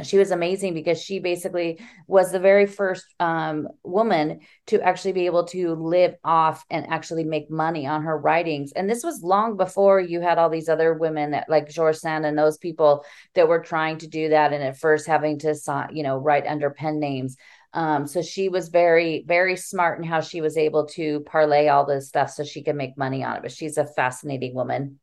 she 0.02 0.18
was 0.18 0.32
amazing 0.32 0.74
because 0.74 1.00
she 1.00 1.20
basically 1.20 1.78
was 2.08 2.32
the 2.32 2.40
very 2.40 2.66
first 2.66 3.04
um, 3.20 3.68
woman 3.84 4.40
to 4.66 4.80
actually 4.82 5.12
be 5.12 5.26
able 5.26 5.44
to 5.44 5.74
live 5.76 6.16
off 6.24 6.64
and 6.68 6.86
actually 6.88 7.22
make 7.22 7.48
money 7.48 7.86
on 7.86 8.02
her 8.02 8.18
writings. 8.18 8.72
And 8.72 8.90
this 8.90 9.04
was 9.04 9.22
long 9.22 9.56
before 9.56 10.00
you 10.00 10.20
had 10.20 10.38
all 10.38 10.50
these 10.50 10.68
other 10.68 10.94
women 10.94 11.30
that, 11.30 11.48
like 11.48 11.70
George 11.70 11.96
Sand 11.96 12.26
and 12.26 12.36
those 12.36 12.58
people 12.58 13.04
that 13.34 13.46
were 13.46 13.60
trying 13.60 13.98
to 13.98 14.08
do 14.08 14.30
that, 14.30 14.52
and 14.52 14.64
at 14.64 14.78
first 14.78 15.06
having 15.06 15.38
to, 15.40 15.54
you 15.92 16.02
know, 16.02 16.16
write 16.16 16.46
under 16.46 16.70
pen 16.70 16.98
names. 16.98 17.36
Um, 17.72 18.06
so 18.08 18.20
she 18.20 18.48
was 18.48 18.68
very, 18.68 19.24
very 19.26 19.56
smart 19.56 19.98
in 19.98 20.04
how 20.04 20.20
she 20.20 20.40
was 20.40 20.56
able 20.56 20.86
to 20.88 21.20
parlay 21.20 21.68
all 21.68 21.86
this 21.86 22.08
stuff 22.08 22.30
so 22.30 22.42
she 22.42 22.62
could 22.62 22.76
make 22.76 22.98
money 22.98 23.22
on 23.22 23.36
it. 23.36 23.42
But 23.42 23.52
she's 23.52 23.78
a 23.78 23.86
fascinating 23.86 24.54
woman. 24.54 24.98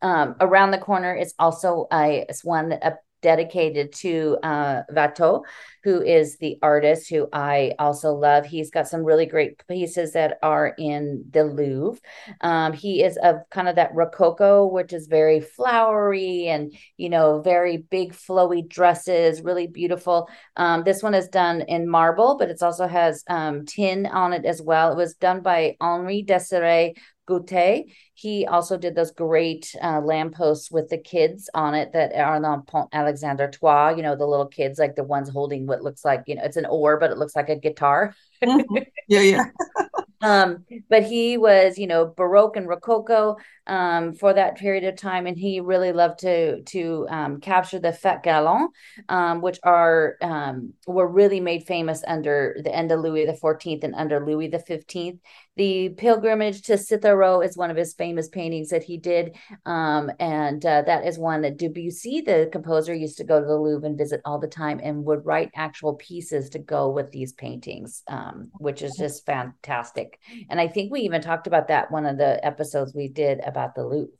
Um, 0.00 0.36
around 0.40 0.70
the 0.70 0.78
corner 0.78 1.14
is 1.14 1.34
also 1.38 1.86
a 1.92 2.24
it's 2.28 2.44
one 2.44 2.72
a 2.72 2.94
dedicated 3.24 3.90
to 3.90 4.36
uh, 4.42 4.82
Watteau, 4.92 5.44
who 5.82 6.02
is 6.02 6.36
the 6.36 6.58
artist 6.60 7.08
who 7.08 7.26
I 7.32 7.72
also 7.78 8.12
love. 8.12 8.44
He's 8.44 8.70
got 8.70 8.86
some 8.86 9.02
really 9.02 9.24
great 9.24 9.66
pieces 9.66 10.12
that 10.12 10.36
are 10.42 10.74
in 10.76 11.24
the 11.30 11.44
Louvre. 11.44 11.98
Um, 12.42 12.74
he 12.74 13.02
is 13.02 13.16
of 13.16 13.36
kind 13.50 13.66
of 13.66 13.76
that 13.76 13.94
Rococo, 13.94 14.66
which 14.66 14.92
is 14.92 15.06
very 15.06 15.40
flowery 15.40 16.48
and, 16.48 16.70
you 16.98 17.08
know, 17.08 17.40
very 17.40 17.78
big 17.78 18.12
flowy 18.12 18.68
dresses, 18.68 19.40
really 19.42 19.66
beautiful. 19.66 20.28
Um, 20.56 20.84
this 20.84 21.02
one 21.02 21.14
is 21.14 21.28
done 21.28 21.62
in 21.62 21.88
marble, 21.88 22.36
but 22.38 22.50
it 22.50 22.62
also 22.62 22.86
has 22.86 23.24
um, 23.28 23.64
tin 23.64 24.04
on 24.04 24.34
it 24.34 24.44
as 24.44 24.60
well. 24.60 24.92
It 24.92 24.96
was 24.96 25.14
done 25.14 25.40
by 25.40 25.76
Henri 25.80 26.22
Desiré 26.22 26.92
Gauquié. 27.26 27.84
He 28.14 28.46
also 28.46 28.76
did 28.76 28.94
those 28.94 29.10
great 29.10 29.74
uh, 29.82 30.00
lampposts 30.00 30.70
with 30.70 30.88
the 30.88 30.98
kids 30.98 31.50
on 31.52 31.74
it 31.74 31.92
that 31.92 32.14
are 32.14 32.36
on 32.36 32.62
Pont 32.62 32.88
Alexander 32.92 33.50
Trois, 33.50 33.90
you 33.90 34.02
know, 34.02 34.16
the 34.16 34.26
little 34.26 34.46
kids, 34.46 34.78
like 34.78 34.94
the 34.94 35.04
ones 35.04 35.28
holding 35.28 35.66
what 35.66 35.82
looks 35.82 36.04
like, 36.04 36.22
you 36.26 36.36
know, 36.36 36.44
it's 36.44 36.56
an 36.56 36.66
oar, 36.66 36.98
but 36.98 37.10
it 37.10 37.18
looks 37.18 37.34
like 37.34 37.48
a 37.48 37.56
guitar. 37.56 38.14
Mm-hmm. 38.42 38.78
Yeah, 39.08 39.20
yeah. 39.20 39.44
um, 40.24 40.64
but 40.88 41.02
he 41.02 41.36
was, 41.36 41.76
you 41.76 41.86
know, 41.86 42.06
Baroque 42.06 42.56
and 42.56 42.66
Rococo 42.66 43.36
um, 43.66 44.14
for 44.14 44.32
that 44.32 44.56
period 44.56 44.84
of 44.84 44.96
time, 44.96 45.26
and 45.26 45.36
he 45.36 45.60
really 45.60 45.92
loved 45.92 46.20
to 46.20 46.62
to 46.62 47.06
um, 47.10 47.40
capture 47.40 47.78
the 47.78 47.88
fête 47.88 48.22
galant, 48.22 48.70
um, 49.08 49.40
which 49.40 49.58
are 49.62 50.16
um, 50.22 50.72
were 50.86 51.06
really 51.06 51.40
made 51.40 51.66
famous 51.66 52.02
under 52.06 52.56
the 52.62 52.74
end 52.74 52.90
of 52.90 53.00
Louis 53.00 53.26
the 53.26 53.34
Fourteenth 53.34 53.84
and 53.84 53.94
under 53.94 54.24
Louis 54.24 54.48
the 54.48 54.58
Fifteenth. 54.58 55.20
The 55.56 55.90
pilgrimage 55.90 56.62
to 56.62 56.78
Citeaux 56.78 57.40
is 57.42 57.56
one 57.56 57.70
of 57.70 57.76
his 57.76 57.94
famous 58.04 58.28
paintings 58.28 58.68
that 58.68 58.84
he 58.84 58.98
did, 58.98 59.34
um, 59.64 60.10
and 60.20 60.64
uh, 60.66 60.82
that 60.82 61.06
is 61.06 61.18
one 61.18 61.40
that 61.40 61.56
Debussy, 61.56 62.20
the 62.20 62.50
composer, 62.52 62.92
used 62.92 63.16
to 63.16 63.24
go 63.24 63.40
to 63.40 63.46
the 63.46 63.56
Louvre 63.56 63.88
and 63.88 63.96
visit 63.96 64.20
all 64.26 64.38
the 64.38 64.46
time, 64.46 64.78
and 64.82 65.04
would 65.04 65.24
write 65.24 65.50
actual 65.54 65.94
pieces 65.94 66.50
to 66.50 66.58
go 66.58 66.90
with 66.90 67.10
these 67.12 67.32
paintings, 67.32 68.02
um, 68.08 68.50
which 68.58 68.82
is 68.82 68.94
just 68.96 69.24
fantastic. 69.24 70.18
And 70.50 70.60
I 70.60 70.68
think 70.68 70.92
we 70.92 71.00
even 71.00 71.22
talked 71.22 71.46
about 71.46 71.68
that 71.68 71.90
one 71.90 72.04
of 72.04 72.18
the 72.18 72.44
episodes 72.44 72.92
we 72.94 73.08
did 73.08 73.40
about 73.40 73.74
the 73.74 73.86
Louvre. 73.86 74.12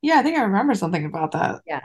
Yeah, 0.00 0.18
I 0.18 0.22
think 0.22 0.38
I 0.38 0.42
remember 0.42 0.74
something 0.74 1.04
about 1.04 1.32
that. 1.32 1.60
Yeah. 1.66 1.82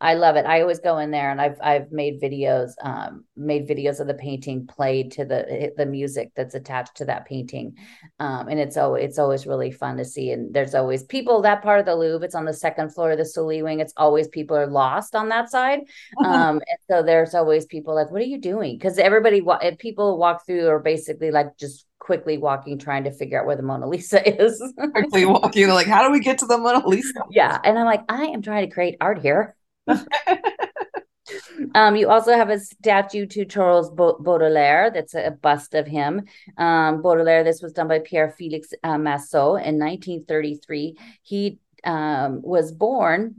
I 0.00 0.14
love 0.14 0.36
it. 0.36 0.46
I 0.46 0.60
always 0.60 0.80
go 0.80 0.98
in 0.98 1.10
there 1.10 1.30
and 1.30 1.40
I've 1.40 1.56
I've 1.62 1.90
made 1.92 2.20
videos, 2.20 2.72
um, 2.82 3.24
made 3.36 3.68
videos 3.68 4.00
of 4.00 4.06
the 4.06 4.14
painting 4.14 4.66
played 4.66 5.12
to 5.12 5.24
the 5.24 5.72
the 5.76 5.86
music 5.86 6.32
that's 6.36 6.54
attached 6.54 6.96
to 6.96 7.04
that 7.06 7.26
painting, 7.26 7.76
um, 8.18 8.48
and 8.48 8.58
it's 8.58 8.76
always 8.76 9.04
it's 9.04 9.18
always 9.18 9.46
really 9.46 9.70
fun 9.70 9.96
to 9.96 10.04
see. 10.04 10.30
And 10.30 10.52
there's 10.52 10.74
always 10.74 11.04
people 11.04 11.42
that 11.42 11.62
part 11.62 11.80
of 11.80 11.86
the 11.86 11.96
Louvre. 11.96 12.24
It's 12.24 12.34
on 12.34 12.44
the 12.44 12.52
second 12.52 12.94
floor 12.94 13.12
of 13.12 13.18
the 13.18 13.24
Sully 13.24 13.62
wing. 13.62 13.80
It's 13.80 13.94
always 13.96 14.28
people 14.28 14.56
are 14.56 14.66
lost 14.66 15.14
on 15.14 15.28
that 15.30 15.50
side, 15.50 15.80
um, 16.24 16.56
and 16.56 16.78
so 16.90 17.02
there's 17.02 17.34
always 17.34 17.66
people 17.66 17.94
like, 17.94 18.10
"What 18.10 18.22
are 18.22 18.26
you 18.26 18.38
doing?" 18.38 18.76
Because 18.76 18.98
everybody, 18.98 19.42
people 19.78 20.18
walk 20.18 20.46
through 20.46 20.68
are 20.68 20.80
basically 20.80 21.30
like 21.30 21.56
just 21.56 21.86
quickly 22.04 22.36
walking, 22.36 22.78
trying 22.78 23.04
to 23.04 23.10
figure 23.10 23.40
out 23.40 23.46
where 23.46 23.56
the 23.56 23.62
Mona 23.62 23.88
Lisa 23.88 24.20
is. 24.42 24.62
quickly 24.92 25.24
walking, 25.24 25.68
like, 25.68 25.86
how 25.86 26.04
do 26.06 26.12
we 26.12 26.20
get 26.20 26.38
to 26.38 26.46
the 26.46 26.58
Mona 26.58 26.86
Lisa? 26.86 27.22
Yeah, 27.30 27.58
and 27.64 27.78
I'm 27.78 27.86
like, 27.86 28.02
I 28.08 28.26
am 28.26 28.42
trying 28.42 28.68
to 28.68 28.74
create 28.74 28.96
art 29.00 29.20
here. 29.20 29.56
um, 31.74 31.96
you 31.96 32.08
also 32.08 32.32
have 32.32 32.50
a 32.50 32.58
statue 32.58 33.26
to 33.26 33.44
Charles 33.44 33.90
Baudelaire. 33.90 34.90
That's 34.90 35.14
a 35.14 35.30
bust 35.30 35.74
of 35.74 35.86
him. 35.86 36.22
Um, 36.56 37.02
Baudelaire. 37.02 37.44
This 37.44 37.62
was 37.62 37.72
done 37.72 37.88
by 37.88 38.00
Pierre 38.00 38.34
Felix 38.36 38.68
uh, 38.82 38.96
Masseau 38.96 39.56
in 39.56 39.78
1933. 39.78 40.96
He 41.22 41.58
um, 41.84 42.40
was 42.42 42.72
born 42.72 43.36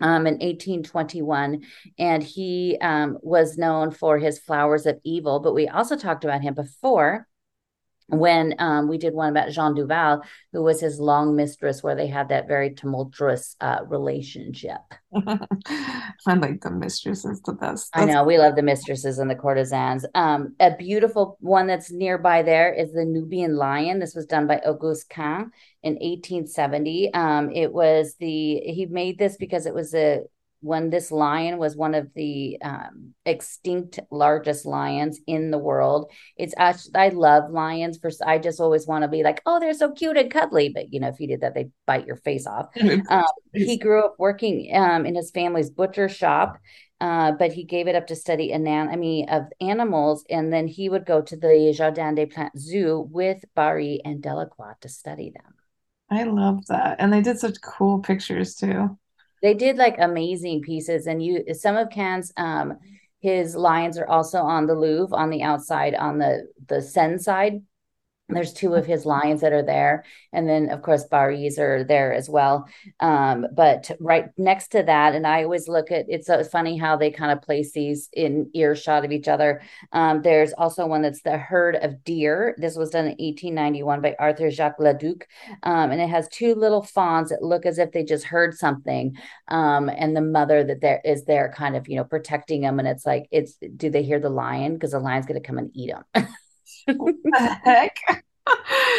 um, 0.00 0.26
in 0.26 0.34
1821, 0.34 1.62
and 1.98 2.22
he 2.22 2.76
um, 2.80 3.18
was 3.22 3.56
known 3.56 3.90
for 3.90 4.18
his 4.18 4.38
Flowers 4.38 4.86
of 4.86 4.98
Evil. 5.04 5.40
But 5.40 5.54
we 5.54 5.68
also 5.68 5.96
talked 5.96 6.24
about 6.24 6.42
him 6.42 6.54
before 6.54 7.26
when 8.08 8.54
um, 8.58 8.88
we 8.88 8.98
did 8.98 9.14
one 9.14 9.30
about 9.30 9.50
Jeanne 9.50 9.74
Duval, 9.74 10.22
who 10.52 10.62
was 10.62 10.80
his 10.80 11.00
long 11.00 11.34
mistress, 11.34 11.82
where 11.82 11.96
they 11.96 12.06
had 12.06 12.28
that 12.28 12.46
very 12.46 12.74
tumultuous 12.74 13.56
uh, 13.60 13.80
relationship. 13.86 14.80
I 15.14 16.34
like 16.34 16.60
the 16.60 16.70
mistresses 16.70 17.42
the 17.42 17.52
best. 17.52 17.92
That's- 17.92 18.08
I 18.08 18.12
know 18.12 18.24
we 18.24 18.38
love 18.38 18.54
the 18.54 18.62
mistresses 18.62 19.18
and 19.18 19.28
the 19.28 19.34
courtesans. 19.34 20.06
Um, 20.14 20.54
a 20.60 20.76
beautiful 20.76 21.36
one 21.40 21.66
that's 21.66 21.90
nearby 21.90 22.42
there 22.42 22.72
is 22.72 22.92
the 22.92 23.04
Nubian 23.04 23.56
lion. 23.56 23.98
This 23.98 24.14
was 24.14 24.26
done 24.26 24.46
by 24.46 24.58
Auguste 24.58 25.08
Cain 25.08 25.50
in 25.82 25.94
1870. 25.94 27.12
Um, 27.12 27.50
it 27.50 27.72
was 27.72 28.14
the 28.20 28.60
he 28.60 28.86
made 28.86 29.18
this 29.18 29.36
because 29.36 29.66
it 29.66 29.74
was 29.74 29.94
a 29.94 30.20
when 30.66 30.90
this 30.90 31.12
lion 31.12 31.58
was 31.58 31.76
one 31.76 31.94
of 31.94 32.12
the 32.14 32.58
um, 32.60 33.14
extinct 33.24 34.00
largest 34.10 34.66
lions 34.66 35.20
in 35.26 35.52
the 35.52 35.58
world. 35.58 36.10
It's 36.36 36.54
actually, 36.58 36.96
I 36.96 37.08
love 37.10 37.50
lions. 37.50 37.98
For 37.98 38.10
I 38.26 38.38
just 38.38 38.60
always 38.60 38.84
want 38.84 39.02
to 39.02 39.08
be 39.08 39.22
like, 39.22 39.40
oh, 39.46 39.60
they're 39.60 39.74
so 39.74 39.92
cute 39.92 40.16
and 40.16 40.30
cuddly. 40.30 40.68
But 40.68 40.92
you 40.92 40.98
know, 40.98 41.08
if 41.08 41.20
you 41.20 41.28
did 41.28 41.42
that, 41.42 41.54
they'd 41.54 41.70
bite 41.86 42.06
your 42.06 42.16
face 42.16 42.48
off. 42.48 42.66
um, 43.08 43.24
he 43.54 43.78
grew 43.78 44.04
up 44.04 44.16
working 44.18 44.70
um, 44.74 45.06
in 45.06 45.14
his 45.14 45.30
family's 45.30 45.70
butcher 45.70 46.08
shop. 46.08 46.58
Uh, 47.00 47.32
but 47.32 47.52
he 47.52 47.62
gave 47.62 47.88
it 47.88 47.94
up 47.94 48.06
to 48.06 48.16
study 48.16 48.50
anatomy 48.52 49.28
of 49.28 49.42
animals, 49.60 50.24
and 50.30 50.50
then 50.50 50.66
he 50.66 50.88
would 50.88 51.04
go 51.04 51.20
to 51.20 51.36
the 51.36 51.74
Jardin 51.76 52.14
des 52.14 52.26
Plantes 52.26 52.58
Zoo 52.58 53.06
with 53.10 53.44
Barye 53.54 54.00
and 54.02 54.22
Delacroix 54.22 54.72
to 54.80 54.88
study 54.88 55.30
them. 55.30 55.54
I 56.08 56.24
love 56.24 56.64
that, 56.68 56.96
and 56.98 57.12
they 57.12 57.20
did 57.20 57.38
such 57.38 57.60
cool 57.60 57.98
pictures 57.98 58.54
too 58.54 58.96
they 59.46 59.54
did 59.54 59.76
like 59.76 59.94
amazing 60.00 60.60
pieces 60.60 61.06
and 61.06 61.22
you 61.22 61.54
some 61.54 61.76
of 61.76 61.88
Cain's 61.88 62.32
um 62.36 62.76
his 63.20 63.54
lions 63.54 63.96
are 63.96 64.08
also 64.08 64.38
on 64.38 64.66
the 64.66 64.74
Louvre 64.74 65.16
on 65.16 65.30
the 65.30 65.42
outside 65.42 65.94
on 65.94 66.18
the 66.18 66.48
the 66.66 66.82
Seine 66.82 67.18
side 67.18 67.62
there's 68.28 68.52
two 68.52 68.74
of 68.74 68.86
his 68.86 69.06
lions 69.06 69.40
that 69.40 69.52
are 69.52 69.62
there. 69.62 70.04
And 70.32 70.48
then 70.48 70.70
of 70.70 70.82
course 70.82 71.04
Barye's 71.04 71.58
are 71.58 71.84
there 71.84 72.12
as 72.12 72.28
well. 72.28 72.68
Um, 72.98 73.46
but 73.54 73.90
right 74.00 74.26
next 74.36 74.68
to 74.68 74.82
that 74.82 75.14
and 75.14 75.26
i 75.26 75.44
always 75.44 75.68
look 75.68 75.90
at 75.90 76.06
it's 76.08 76.26
so 76.26 76.42
funny 76.42 76.76
how 76.76 76.96
they 76.96 77.10
kind 77.10 77.30
of 77.30 77.42
place 77.42 77.72
these 77.72 78.08
in 78.12 78.50
earshot 78.54 79.04
of 79.04 79.12
each 79.12 79.28
other. 79.28 79.62
Um, 79.92 80.22
there's 80.22 80.52
also 80.52 80.86
one 80.86 81.02
that's 81.02 81.22
the 81.22 81.38
herd 81.38 81.76
of 81.76 82.02
deer. 82.02 82.56
This 82.58 82.76
was 82.76 82.90
done 82.90 83.04
in 83.04 83.10
1891 83.12 84.00
by 84.00 84.16
arthur 84.18 84.50
jacques 84.50 84.80
leduc. 84.80 85.26
Um, 85.62 85.92
and 85.92 86.00
it 86.00 86.08
has 86.08 86.28
two 86.28 86.54
little 86.54 86.82
fawns 86.82 87.30
that 87.30 87.42
look 87.42 87.64
as 87.64 87.78
if 87.78 87.92
they 87.92 88.02
just 88.02 88.24
heard 88.24 88.56
something. 88.56 89.16
Um, 89.48 89.88
and 89.88 90.16
the 90.16 90.20
mother 90.20 90.64
that 90.64 90.80
there 90.80 91.00
is 91.04 91.24
there 91.24 91.52
kind 91.56 91.76
of 91.76 91.88
you 91.88 91.96
know 91.96 92.04
protecting 92.04 92.62
them 92.62 92.78
and 92.78 92.88
it's 92.88 93.06
like 93.06 93.28
it's 93.30 93.56
do 93.76 93.88
they 93.90 94.02
hear 94.02 94.18
the 94.18 94.30
lion? 94.30 94.74
Because 94.74 94.90
the 94.90 94.98
lion's 95.00 95.26
going 95.26 95.40
to 95.40 95.46
come 95.46 95.58
and 95.58 95.70
eat 95.74 95.92
them 95.92 96.26
what 96.86 97.14
the 97.24 97.58
heck? 97.64 97.96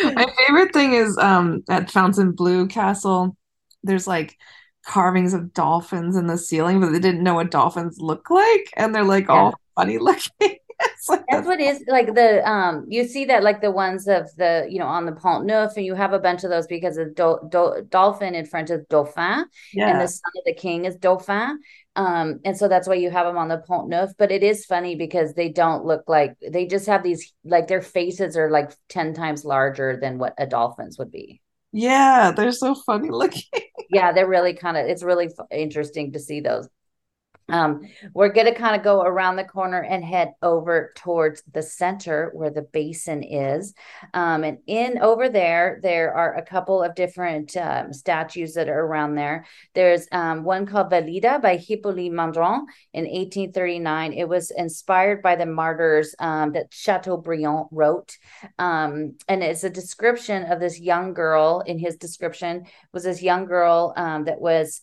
My 0.03 0.25
favorite 0.37 0.73
thing 0.73 0.93
is 0.93 1.17
um 1.17 1.63
at 1.69 1.89
Fontainebleau 1.89 2.67
Castle, 2.67 3.37
there's 3.83 4.07
like 4.07 4.37
carvings 4.85 5.33
of 5.33 5.53
dolphins 5.53 6.15
in 6.15 6.27
the 6.27 6.37
ceiling, 6.37 6.79
but 6.79 6.91
they 6.91 6.99
didn't 6.99 7.23
know 7.23 7.35
what 7.35 7.51
dolphins 7.51 7.97
look 7.99 8.29
like, 8.29 8.71
and 8.75 8.93
they're 8.93 9.03
like 9.03 9.27
yeah. 9.27 9.33
all 9.33 9.59
funny 9.75 9.97
looking. 9.97 10.57
like 11.09 11.23
that's 11.29 11.47
what 11.47 11.59
is 11.59 11.83
like 11.87 12.13
the 12.13 12.47
um 12.49 12.85
you 12.89 13.07
see 13.07 13.25
that 13.25 13.43
like 13.43 13.61
the 13.61 13.71
ones 13.71 14.07
of 14.07 14.33
the 14.35 14.67
you 14.69 14.79
know 14.79 14.85
on 14.85 15.05
the 15.05 15.11
Pont 15.11 15.45
Neuf 15.45 15.75
and 15.75 15.85
you 15.85 15.95
have 15.95 16.13
a 16.13 16.19
bunch 16.19 16.43
of 16.43 16.49
those 16.49 16.67
because 16.67 16.95
the 16.95 17.05
do, 17.05 17.39
do, 17.49 17.85
dolphin 17.89 18.35
in 18.35 18.45
French 18.45 18.69
is 18.69 18.85
dauphin 18.89 19.45
yeah. 19.73 19.89
and 19.89 20.01
the 20.01 20.07
son 20.07 20.31
of 20.37 20.43
the 20.45 20.53
king 20.53 20.85
is 20.85 20.95
dauphin 20.95 21.59
um, 21.97 22.41
and 22.45 22.55
so 22.55 22.67
that's 22.67 22.87
why 22.87 22.93
you 22.93 23.09
have 23.09 23.25
them 23.25 23.39
on 23.39 23.47
the 23.47 23.57
Pont 23.57 23.89
Neuf. 23.89 24.11
But 24.19 24.31
it 24.31 24.43
is 24.43 24.65
funny 24.65 24.95
because 24.95 25.33
they 25.33 25.49
don't 25.49 25.83
look 25.83 26.03
like 26.07 26.37
they 26.47 26.67
just 26.67 26.85
have 26.85 27.01
these 27.01 27.33
like 27.43 27.67
their 27.67 27.81
faces 27.81 28.37
are 28.37 28.51
like 28.51 28.71
10 28.89 29.15
times 29.15 29.43
larger 29.43 29.97
than 29.99 30.19
what 30.19 30.35
a 30.37 30.45
dolphin's 30.45 30.99
would 30.99 31.11
be. 31.11 31.41
Yeah, 31.71 32.31
they're 32.31 32.51
so 32.51 32.75
funny 32.75 33.09
looking. 33.09 33.41
yeah, 33.89 34.11
they're 34.11 34.27
really 34.27 34.53
kind 34.53 34.77
of 34.77 34.85
it's 34.85 35.01
really 35.01 35.25
f- 35.25 35.47
interesting 35.51 36.11
to 36.13 36.19
see 36.19 36.39
those. 36.39 36.69
Um, 37.49 37.87
we're 38.13 38.31
going 38.31 38.47
to 38.47 38.53
kind 38.53 38.75
of 38.75 38.83
go 38.83 39.01
around 39.01 39.37
the 39.37 39.43
corner 39.43 39.81
and 39.81 40.03
head 40.03 40.33
over 40.41 40.91
towards 40.95 41.43
the 41.53 41.61
center 41.61 42.31
where 42.33 42.49
the 42.49 42.61
basin 42.61 43.23
is. 43.23 43.73
Um, 44.13 44.43
and 44.43 44.57
in 44.67 44.97
over 44.99 45.29
there, 45.29 45.79
there 45.81 46.13
are 46.13 46.35
a 46.35 46.45
couple 46.45 46.83
of 46.83 46.95
different 46.95 47.55
um, 47.55 47.93
statues 47.93 48.53
that 48.55 48.67
are 48.67 48.79
around 48.79 49.15
there. 49.15 49.45
There's 49.73 50.07
um, 50.11 50.43
one 50.43 50.65
called 50.65 50.91
Velléda 50.91 51.41
by 51.41 51.55
Hippolyte 51.55 52.11
Maindron 52.11 52.65
in 52.93 53.05
1839. 53.05 54.13
It 54.13 54.27
was 54.27 54.51
inspired 54.51 55.21
by 55.21 55.35
the 55.35 55.45
martyrs 55.45 56.15
um, 56.19 56.51
that 56.51 56.73
Chateaubriand 56.73 57.67
wrote. 57.71 58.17
Um, 58.59 59.15
and 59.27 59.41
it's 59.41 59.63
a 59.63 59.69
description 59.69 60.51
of 60.51 60.59
this 60.59 60.79
young 60.79 61.13
girl. 61.13 61.63
In 61.65 61.79
his 61.79 61.95
description, 61.95 62.65
was 62.93 63.03
this 63.03 63.21
young 63.21 63.45
girl 63.45 63.93
that 63.95 64.39
was 64.39 64.81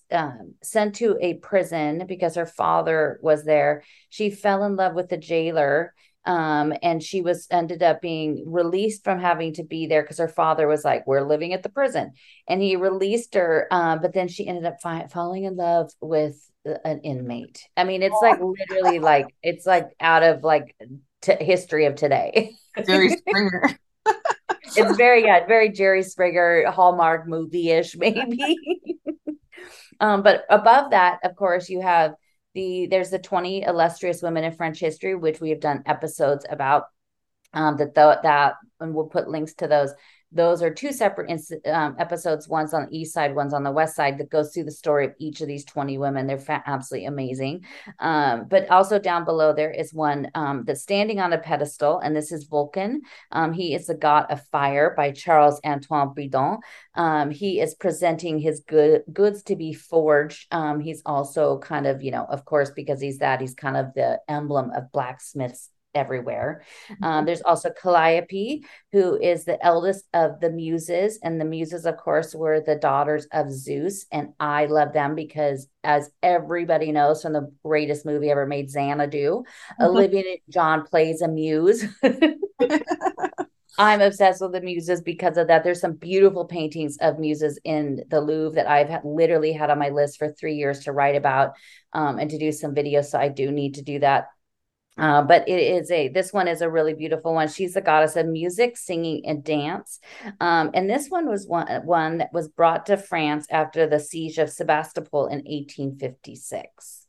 sent 0.63 0.95
to 0.97 1.17
a 1.21 1.35
prison 1.35 2.05
because 2.07 2.35
her 2.37 2.47
father 2.57 3.19
was 3.23 3.45
there. 3.45 3.83
She 4.11 4.31
fell 4.31 4.65
in 4.65 4.77
love 4.77 4.95
with 4.95 5.09
the 5.09 5.17
jailer. 5.17 5.95
Um, 6.27 6.73
and 6.83 7.03
she 7.03 7.21
was 7.21 7.47
ended 7.51 7.83
up 7.83 8.01
being 8.01 8.45
released 8.47 9.05
from 9.05 9.21
having 9.21 9.53
to 9.55 9.63
be 9.63 9.87
there 9.87 10.01
because 10.01 10.17
her 10.17 10.27
father 10.27 10.67
was 10.67 10.83
like, 10.83 11.07
"We're 11.07 11.21
living 11.21 11.53
at 11.53 11.63
the 11.63 11.69
prison," 11.69 12.13
and 12.49 12.63
he 12.63 12.77
released 12.77 13.35
her. 13.35 13.69
Um, 13.71 14.01
but 14.01 14.15
then 14.15 14.29
she 14.29 14.49
ended 14.49 14.65
up 14.65 14.81
fi- 14.81 15.07
falling 15.09 15.45
in 15.45 15.55
love 15.57 15.91
with 16.01 16.41
an 16.65 17.01
inmate. 17.01 17.69
I 17.77 17.85
mean, 17.85 18.03
it's 18.03 18.17
like 18.23 18.41
literally 18.41 18.99
like 18.99 19.27
it's 19.43 19.67
like 19.67 19.91
out 20.01 20.23
of 20.23 20.43
like 20.43 20.75
t- 21.21 21.45
history 21.45 21.87
of 21.87 21.95
today. 21.95 22.53
Jerry 22.87 23.11
Springer. 23.17 23.79
it's 24.77 24.97
very 24.97 25.25
yeah, 25.25 25.47
very 25.47 25.71
Jerry 25.71 26.03
Springer 26.03 26.71
Hallmark 26.71 27.27
movie 27.27 27.71
ish 27.71 27.97
maybe. 27.97 28.57
um, 30.01 30.23
but 30.23 30.45
above 30.49 30.91
that, 30.91 31.19
of 31.25 31.37
course, 31.37 31.69
you 31.69 31.81
have 31.81 32.15
the 32.55 32.87
there's 32.87 33.11
the 33.11 33.19
20 33.19 33.63
illustrious 33.63 34.23
women 34.23 34.45
in 34.45 34.53
French 34.53 34.79
history, 34.81 35.15
which 35.15 35.41
we 35.41 35.51
have 35.51 35.61
done 35.61 35.83
episodes 35.87 36.47
about. 36.49 36.85
Um, 37.53 37.77
that 37.77 37.95
th- 37.95 38.19
that 38.25 38.55
and 38.81 38.95
we'll 38.95 39.07
put 39.07 39.29
links 39.29 39.55
to 39.55 39.69
those 39.69 39.93
those 40.35 40.63
are 40.63 40.73
two 40.73 40.93
separate 40.93 41.31
ins- 41.31 41.53
um, 41.67 41.97
episodes 41.99 42.49
one's 42.49 42.75
on 42.75 42.87
the 42.87 42.99
east 42.99 43.15
side 43.15 43.35
one's 43.35 43.55
on 43.55 43.63
the 43.63 43.71
west 43.71 43.97
side 43.97 44.19
that 44.19 44.31
goes 44.31 44.53
through 44.53 44.65
the 44.65 44.71
story 44.71 45.07
of 45.07 45.15
each 45.19 45.41
of 45.41 45.49
these 45.49 45.65
20 45.65 45.97
women. 45.99 46.27
They're 46.27 46.39
fa- 46.39 46.63
absolutely 46.67 47.07
amazing. 47.07 47.65
Um, 48.01 48.47
but 48.49 48.69
also 48.71 48.99
down 48.99 49.25
below 49.25 49.53
there 49.53 49.71
is 49.71 49.95
one 49.95 50.31
um, 50.35 50.65
that's 50.67 50.83
standing 50.83 51.21
on 51.21 51.33
a 51.33 51.39
pedestal 51.39 52.01
and 52.01 52.15
this 52.15 52.33
is 52.33 52.45
vulcan. 52.45 53.03
Um, 53.33 53.53
he 53.53 53.75
is 53.75 53.87
the 53.87 53.95
god 53.95 54.27
of 54.31 54.45
fire 54.49 54.95
by 54.97 55.13
charles 55.13 55.61
antoine 55.65 56.15
bridan 56.15 56.59
um, 56.95 57.31
he 57.31 57.61
is 57.61 57.75
presenting 57.75 58.39
his 58.39 58.61
good 58.61 59.03
goods 59.13 59.43
to 59.45 59.57
be 59.57 59.73
forged. 59.73 60.47
Um, 60.53 60.81
he's 60.81 61.03
also 61.05 61.59
kind 61.59 61.87
of 61.87 62.03
you 62.03 62.11
know 62.11 62.25
of 62.25 62.45
course 62.45 62.71
because 62.71 63.01
he's 63.01 63.19
that 63.19 63.41
he's 63.41 63.55
kind 63.55 63.77
of 63.77 63.95
the 63.95 64.21
emblem 64.29 64.71
of 64.71 64.93
blacksmiths 64.93 65.71
everywhere. 65.95 66.63
Mm-hmm. 66.91 67.05
Um, 67.05 67.25
there's 67.25 67.43
also 67.43 67.71
Calliope, 67.71 68.65
who 68.93 69.19
is 69.21 69.45
the 69.45 69.65
eldest 69.65 70.05
of 70.13 70.41
the 70.41 70.51
muses. 70.51 71.19
And 71.23 71.41
the 71.41 71.45
muses, 71.45 71.87
of 71.87 71.97
course, 71.97 72.35
were 72.35 72.61
the 72.61 72.77
daughters 72.77 73.27
of 73.33 73.53
Zeus. 73.53 74.07
And 74.13 74.31
I 74.41 74.67
love 74.67 74.93
them 74.93 75.15
because, 75.15 75.69
as 75.83 76.11
everybody 76.23 76.93
knows 76.93 77.23
from 77.23 77.33
the 77.33 77.53
greatest 77.65 78.07
movie 78.07 78.31
ever 78.31 78.47
made, 78.47 78.71
Xanadu, 78.71 79.43
mm-hmm. 79.43 79.85
Olivia 79.85 80.37
John 80.49 80.85
plays 80.85 81.23
a 81.23 81.29
muse. 81.29 81.85
I'm 83.79 84.01
obsessed 84.01 84.41
with 84.41 84.53
the 84.53 84.61
muses 84.61 85.01
because 85.01 85.37
of 85.37 85.49
that. 85.49 85.65
There's 85.65 85.81
some 85.81 85.95
beautiful 85.95 86.45
paintings 86.45 86.97
of 86.99 87.19
muses 87.19 87.59
in 87.65 88.05
the 88.09 88.21
Louvre 88.21 88.55
that 88.55 88.69
I've 88.71 88.89
had, 88.89 89.05
literally 89.05 89.53
had 89.53 89.71
on 89.71 89.79
my 89.79 89.89
list 89.89 90.19
for 90.19 90.33
three 90.33 90.55
years 90.55 90.81
to 90.85 90.93
write 90.93 91.17
about 91.17 91.55
um, 91.93 92.19
and 92.19 92.31
to 92.31 92.39
do 92.39 92.53
some 92.53 92.75
videos. 92.75 93.07
So 93.07 93.19
I 93.19 93.29
do 93.29 93.51
need 93.51 93.75
to 93.75 93.83
do 93.83 93.99
that. 93.99 94.29
Uh, 94.97 95.23
but 95.23 95.49
it 95.49 95.61
is 95.61 95.91
a 95.91 96.09
this 96.09 96.33
one 96.33 96.47
is 96.47 96.61
a 96.61 96.71
really 96.71 96.95
beautiful 96.95 97.35
one. 97.35 97.49
She's 97.49 97.75
the 97.75 97.81
goddess 97.81 98.17
of 98.17 98.27
music, 98.27 98.77
singing, 98.77 99.27
and 99.27 99.43
dance. 99.43 99.99
Um, 100.41 100.71
and 100.75 100.89
this 100.89 101.09
one 101.09 101.29
was 101.29 101.47
one 101.47 101.67
one 101.85 102.19
that 102.19 102.33
was 102.33 102.49
brought 102.49 102.87
to 102.87 102.97
France 102.97 103.47
after 103.51 103.87
the 103.87 103.99
siege 103.99 104.39
of 104.39 104.51
Sebastopol 104.51 105.27
in 105.27 105.39
1856. 105.39 107.07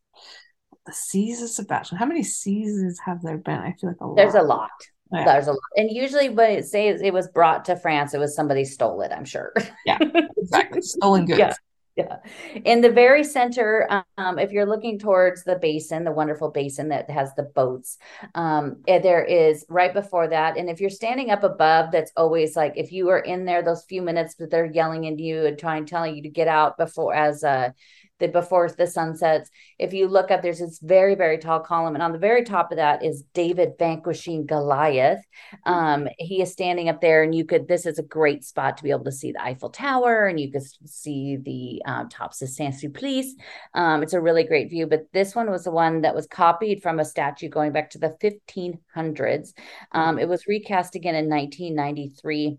The 0.86 0.94
siege 0.94 1.42
of 1.42 1.50
Sebastopol. 1.50 2.00
How 2.00 2.06
many 2.06 2.24
sieges 2.24 3.00
have 3.06 3.22
there 3.22 3.38
been? 3.38 3.60
I 3.60 3.76
feel 3.80 3.92
like 3.92 4.02
a 4.02 4.08
lot. 4.08 4.16
There's 4.16 4.36
a 4.36 4.42
lot. 4.42 4.70
Yeah. 5.12 5.26
There's 5.26 5.48
a 5.48 5.52
lot. 5.52 5.60
And 5.76 5.90
usually 5.92 6.30
when 6.30 6.52
it 6.52 6.66
says 6.66 7.02
it 7.02 7.14
was 7.14 7.28
brought 7.28 7.66
to 7.66 7.76
France, 7.76 8.14
it 8.14 8.20
was 8.20 8.36
somebody 8.36 8.66
stole 8.66 9.02
it, 9.02 9.12
I'm 9.12 9.26
sure. 9.26 9.54
Yeah, 9.86 10.00
exactly. 10.38 10.82
Stolen 10.82 11.26
goods. 11.26 11.40
Yeah. 11.40 11.54
Yeah. 11.96 12.18
In 12.66 12.82
the 12.82 12.92
very 12.92 13.24
center, 13.24 14.04
um, 14.18 14.38
if 14.38 14.52
you're 14.52 14.66
looking 14.66 15.00
towards 15.00 15.46
the 15.46 15.56
basin, 15.56 16.04
the 16.04 16.12
wonderful 16.12 16.52
basin 16.52 16.90
that 16.90 17.10
has 17.10 17.34
the 17.36 17.44
boats, 17.44 17.98
um, 18.36 18.82
eh, 18.86 19.00
there 19.00 19.24
is 19.24 19.66
right 19.70 19.94
before 19.94 20.28
that. 20.28 20.58
And 20.58 20.70
if 20.70 20.82
you're 20.82 20.90
standing 20.90 21.32
up 21.32 21.44
above, 21.46 21.92
that's 21.94 22.12
always 22.18 22.54
like 22.58 22.74
if 22.76 22.92
you 22.92 23.08
are 23.12 23.20
in 23.20 23.46
there 23.46 23.62
those 23.64 23.86
few 23.86 24.02
minutes, 24.02 24.36
but 24.38 24.52
they're 24.52 24.66
yelling 24.66 25.06
into 25.06 25.24
you 25.24 25.46
and 25.46 25.58
trying 25.58 25.86
telling 25.86 26.18
you 26.18 26.24
to 26.24 26.30
get 26.30 26.50
out 26.50 26.78
before 26.78 27.14
as 27.14 27.46
uh 27.46 27.70
the 28.20 28.28
before 28.28 28.70
the 28.70 28.88
sun 28.88 29.16
sets. 29.16 29.50
If 29.80 29.94
you 29.94 30.08
look 30.08 30.32
up, 30.32 30.42
there's 30.42 30.60
this 30.60 30.80
very, 30.80 31.16
very 31.16 31.38
tall 31.38 31.60
column. 31.60 31.96
And 31.96 32.04
on 32.04 32.12
the 32.12 32.18
very 32.18 32.44
top 32.44 32.72
of 32.72 32.78
that 32.78 33.04
is 33.04 33.24
David 33.34 33.74
vanquishing 33.78 34.46
Goliath. 34.46 35.24
Um, 35.66 36.08
he 36.18 36.42
is 36.42 36.52
standing 36.52 36.90
up 36.90 37.02
there, 37.02 37.24
and 37.24 37.36
you 37.36 37.46
could, 37.46 37.68
this 37.68 37.86
is 37.86 38.00
a 38.00 38.04
great 38.04 38.44
spot 38.44 38.78
to 38.78 38.84
be 38.84 38.92
able 38.92 39.04
to 39.06 39.12
see 39.12 39.32
the 39.32 39.44
Eiffel 39.44 39.70
Tower 39.70 40.28
and 40.28 40.40
you 40.40 40.52
could 40.52 40.64
see 40.86 41.38
the 41.38 41.82
um, 41.86 42.10
tops 42.10 42.42
of 42.42 42.50
Saint 42.50 42.76
Sulpice. 42.76 43.32
Um, 43.74 44.04
it's 44.04 44.14
a 44.14 44.22
really 44.22 44.44
great 44.44 44.70
view. 44.70 44.88
But 44.88 45.12
this 45.14 45.36
one 45.36 45.50
was 45.50 45.66
the 45.66 45.72
one 45.72 46.02
that 46.02 46.16
was 46.16 46.28
copied 46.28 46.82
from 46.82 47.00
a 47.00 47.06
statue 47.06 47.50
going 47.50 47.72
back 47.72 47.90
to 47.92 48.00
the 48.00 48.16
1500s. 48.22 49.54
Um, 49.92 50.20
it 50.20 50.28
was 50.28 50.48
recast 50.48 50.96
again 50.96 51.16
in 51.16 51.30
1993 51.30 52.58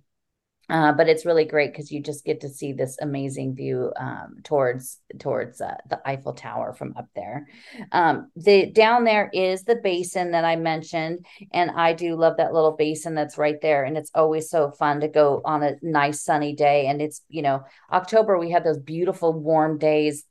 uh, 0.69 0.93
but 0.93 1.09
it's 1.09 1.25
really 1.25 1.45
great 1.45 1.73
because 1.73 1.93
you 1.93 2.01
just 2.01 2.25
get 2.25 2.41
to 2.41 2.49
see 2.49 2.73
this 2.73 2.97
amazing 3.01 3.55
view 3.55 3.93
um, 3.99 4.37
towards 4.43 4.99
towards 5.19 5.61
uh, 5.61 5.77
the 5.89 6.01
Eiffel 6.07 6.33
Tower 6.33 6.73
from 6.73 6.95
up 6.97 7.09
there. 7.15 7.47
Um, 7.93 8.31
the 8.35 8.67
down 8.67 9.05
there 9.05 9.31
is 9.33 9.63
the 9.63 9.77
basin 9.77 10.33
that 10.33 10.45
I 10.45 10.57
mentioned, 10.57 11.25
and 11.53 11.71
I 11.71 11.93
do 11.93 12.17
love 12.17 12.39
that 12.39 12.53
little 12.53 12.73
basin 12.73 13.15
that's 13.15 13.39
right 13.39 13.61
there. 13.61 13.85
And 13.85 13.97
it's 13.97 14.11
always 14.15 14.51
so 14.51 14.73
fun 14.73 15.01
to 15.01 15.09
go 15.09 15.41
on 15.45 15.63
a 15.63 15.77
nice 15.83 16.23
sunny 16.23 16.55
day. 16.55 16.89
And 16.89 17.01
it's 17.01 17.23
you 17.29 17.43
know 17.43 17.65
October 17.93 18.37
we 18.39 18.51
have 18.51 18.65
those 18.65 18.81
beautiful 18.81 19.33
warm 19.33 19.79
days 19.79 20.25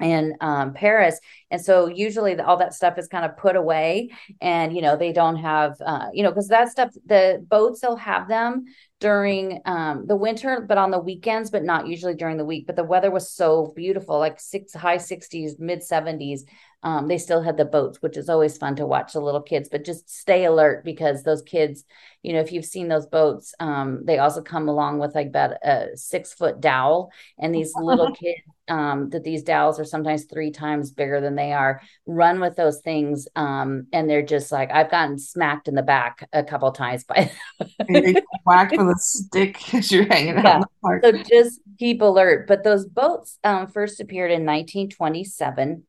in 0.00 0.34
um, 0.40 0.74
Paris. 0.74 1.20
And 1.50 1.60
so 1.60 1.86
usually 1.86 2.34
the, 2.34 2.44
all 2.44 2.56
that 2.56 2.74
stuff 2.74 2.98
is 2.98 3.06
kind 3.06 3.24
of 3.24 3.36
put 3.36 3.54
away 3.54 4.10
and, 4.40 4.74
you 4.74 4.82
know, 4.82 4.96
they 4.96 5.12
don't 5.12 5.36
have, 5.36 5.76
uh, 5.84 6.06
you 6.12 6.22
know, 6.22 6.30
because 6.30 6.48
that 6.48 6.68
stuff, 6.68 6.90
the 7.06 7.44
boats, 7.48 7.80
they'll 7.80 7.96
have 7.96 8.26
them 8.26 8.64
during 8.98 9.60
um, 9.66 10.06
the 10.06 10.16
winter, 10.16 10.64
but 10.68 10.78
on 10.78 10.90
the 10.90 10.98
weekends, 10.98 11.50
but 11.50 11.62
not 11.62 11.86
usually 11.86 12.14
during 12.14 12.38
the 12.38 12.44
week. 12.44 12.66
But 12.66 12.76
the 12.76 12.84
weather 12.84 13.10
was 13.10 13.30
so 13.30 13.72
beautiful, 13.76 14.18
like 14.18 14.40
six 14.40 14.74
high 14.74 14.98
60s, 14.98 15.60
mid 15.60 15.80
70s. 15.80 16.40
Um, 16.84 17.08
they 17.08 17.16
still 17.16 17.42
had 17.42 17.56
the 17.56 17.64
boats, 17.64 18.02
which 18.02 18.18
is 18.18 18.28
always 18.28 18.58
fun 18.58 18.76
to 18.76 18.86
watch 18.86 19.14
the 19.14 19.20
little 19.20 19.40
kids, 19.40 19.70
but 19.70 19.86
just 19.86 20.08
stay 20.10 20.44
alert 20.44 20.84
because 20.84 21.22
those 21.22 21.40
kids, 21.40 21.84
you 22.22 22.34
know, 22.34 22.40
if 22.40 22.52
you've 22.52 22.66
seen 22.66 22.88
those 22.88 23.06
boats, 23.06 23.54
um, 23.58 24.04
they 24.04 24.18
also 24.18 24.42
come 24.42 24.68
along 24.68 24.98
with 24.98 25.14
like 25.14 25.28
about 25.28 25.52
a 25.64 25.96
six 25.96 26.34
foot 26.34 26.60
dowel. 26.60 27.10
And 27.38 27.54
these 27.54 27.72
little 27.74 28.12
kids, 28.14 28.42
um, 28.68 29.10
that 29.10 29.24
these 29.24 29.42
dowels 29.42 29.80
are 29.80 29.84
sometimes 29.84 30.24
three 30.24 30.50
times 30.50 30.90
bigger 30.90 31.20
than 31.20 31.36
they 31.36 31.52
are, 31.52 31.80
run 32.06 32.38
with 32.40 32.56
those 32.56 32.80
things. 32.80 33.28
Um, 33.34 33.86
and 33.92 34.08
they're 34.08 34.22
just 34.22 34.52
like, 34.52 34.70
I've 34.70 34.90
gotten 34.90 35.18
smacked 35.18 35.68
in 35.68 35.74
the 35.74 35.82
back 35.82 36.28
a 36.34 36.44
couple 36.44 36.70
times 36.72 37.04
by 37.04 37.30
whacked 38.44 38.76
with 38.76 38.88
a 38.88 38.98
stick 38.98 39.74
as 39.74 39.90
you're 39.90 40.06
hanging 40.06 40.34
yeah. 40.34 40.56
out 40.56 40.60
the 40.60 40.68
park. 40.82 41.02
So 41.02 41.12
just 41.12 41.60
keep 41.78 42.02
alert. 42.02 42.46
But 42.46 42.62
those 42.62 42.86
boats 42.86 43.38
um, 43.42 43.68
first 43.68 44.00
appeared 44.00 44.30
in 44.30 44.44
1927 44.44 45.84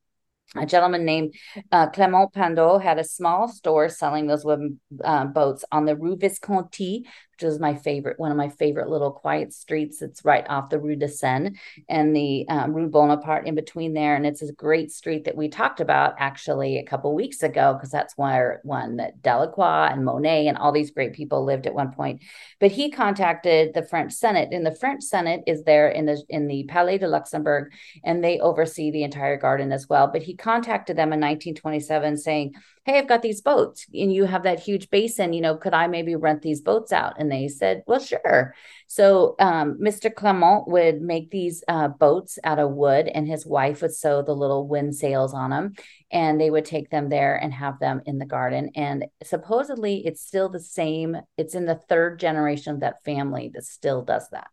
a 0.56 0.66
gentleman 0.66 1.06
named 1.06 1.34
uh, 1.72 1.88
Clement 1.90 2.32
Paudeau 2.34 2.82
had 2.82 2.98
a 2.98 3.04
small 3.04 3.48
store 3.48 3.90
selling 3.90 4.28
those 4.28 4.46
wooden 4.46 4.80
uh, 5.04 5.25
boats 5.25 5.66
on 5.72 5.86
the 5.86 5.96
Rue 5.96 6.16
Visconti, 6.16 7.06
which 7.36 7.48
is 7.48 7.60
my 7.60 7.75
favorite, 7.75 8.20
one 8.20 8.32
of 8.32 8.38
my 8.38 8.50
favorite 8.50 8.89
little 8.89 9.12
quiet 9.12 9.54
streets. 9.54 10.01
It's 10.01 10.24
right 10.24 10.46
off 10.48 10.70
the 10.70 10.80
Rue 10.80 10.96
de 10.96 11.10
Seine 11.10 11.51
and 11.89 12.15
the 12.15 12.48
um, 12.48 12.74
Rue 12.74 12.88
Bonaparte 12.88 13.46
in 13.46 13.56
between 13.56 13.94
there. 13.94 14.15
And 14.15 14.25
it's 14.25 14.42
a 14.42 14.54
great 14.54 14.92
street 14.92 15.25
that 15.25 15.36
we 15.36 15.50
talked 15.50 15.82
about 15.82 16.15
actually 16.18 16.77
a 16.77 16.86
couple 16.86 17.13
weeks 17.13 17.44
ago, 17.44 17.74
because 17.74 17.92
that's 17.92 18.18
where 18.18 18.62
one 18.63 18.98
that 18.98 19.22
Delacroix 19.22 19.89
and 19.92 20.06
Monet 20.06 20.48
and 20.48 20.58
all 20.58 20.72
these 20.72 20.92
great 20.92 21.13
people 21.13 21.44
lived 21.44 21.68
at 21.68 21.74
one 21.74 21.92
point. 21.92 22.22
But 22.60 22.72
he 22.72 22.89
contacted 22.89 23.74
the 23.74 23.84
French 23.84 24.13
Senate, 24.13 24.50
and 24.54 24.65
the 24.65 24.75
French 24.75 25.04
Senate 25.04 25.44
is 25.46 25.63
there 25.63 25.89
in 25.89 26.06
the 26.06 26.24
in 26.30 26.48
the 26.48 26.63
Palais 26.69 27.00
de 27.00 27.08
Luxembourg, 27.08 27.74
and 28.04 28.24
they 28.24 28.39
oversee 28.39 28.91
the 28.91 29.04
entire 29.04 29.38
garden 29.38 29.74
as 29.74 29.89
well. 29.89 30.08
But 30.08 30.24
he 30.24 30.36
contacted 30.36 30.95
them 30.95 31.12
in 31.12 31.19
1927 31.19 32.17
saying, 32.17 32.54
hey 32.86 33.00
i've 33.00 33.08
got 33.08 33.21
these 33.21 33.41
boats 33.41 33.88
and 33.93 34.13
you 34.13 34.26
have 34.26 34.43
that 34.43 34.60
huge 34.60 34.89
basin 34.89 35.34
you 35.34 35.41
know 35.41 35.58
could 35.58 35.74
i 35.74 35.88
maybe 35.88 36.15
rent 36.15 36.41
these 36.41 36.62
boats 36.62 36.91
out? 36.91 37.13
And 37.17 37.32
they 37.32 37.48
said 37.48 37.84
well 37.88 38.00
sure. 38.00 38.56
So 38.88 39.36
um, 39.39 39.78
mr 39.82 40.13
clement 40.13 40.67
would 40.67 41.02
make 41.02 41.32
these 41.32 41.63
uh, 41.67 41.88
boats 41.88 42.38
out 42.43 42.60
of 42.60 42.71
wood 42.71 43.08
and 43.08 43.28
his 43.28 43.45
wife 43.45 43.82
would 43.82 43.93
sew 43.93 44.21
the 44.21 44.36
little 44.36 44.67
wind 44.67 44.95
sails 44.95 45.34
on 45.34 45.50
them 45.50 45.74
and 46.12 46.39
they 46.39 46.50
would 46.50 46.65
take 46.65 46.89
them 46.89 47.10
there 47.10 47.36
and 47.36 47.54
have 47.54 47.80
them 47.80 48.02
in 48.06 48.19
the 48.19 48.26
garden. 48.26 48.69
And 48.76 49.06
supposedly 49.24 50.06
it's 50.06 50.21
still 50.21 50.50
the 50.50 50.60
same 50.60 51.17
it's 51.38 51.56
in 51.56 51.65
the 51.65 51.76
third 51.89 52.19
generation 52.19 52.74
of 52.74 52.82
that 52.82 53.04
family 53.04 53.52
that 53.54 53.65
still 53.65 54.04
does 54.04 54.30
that 54.30 54.48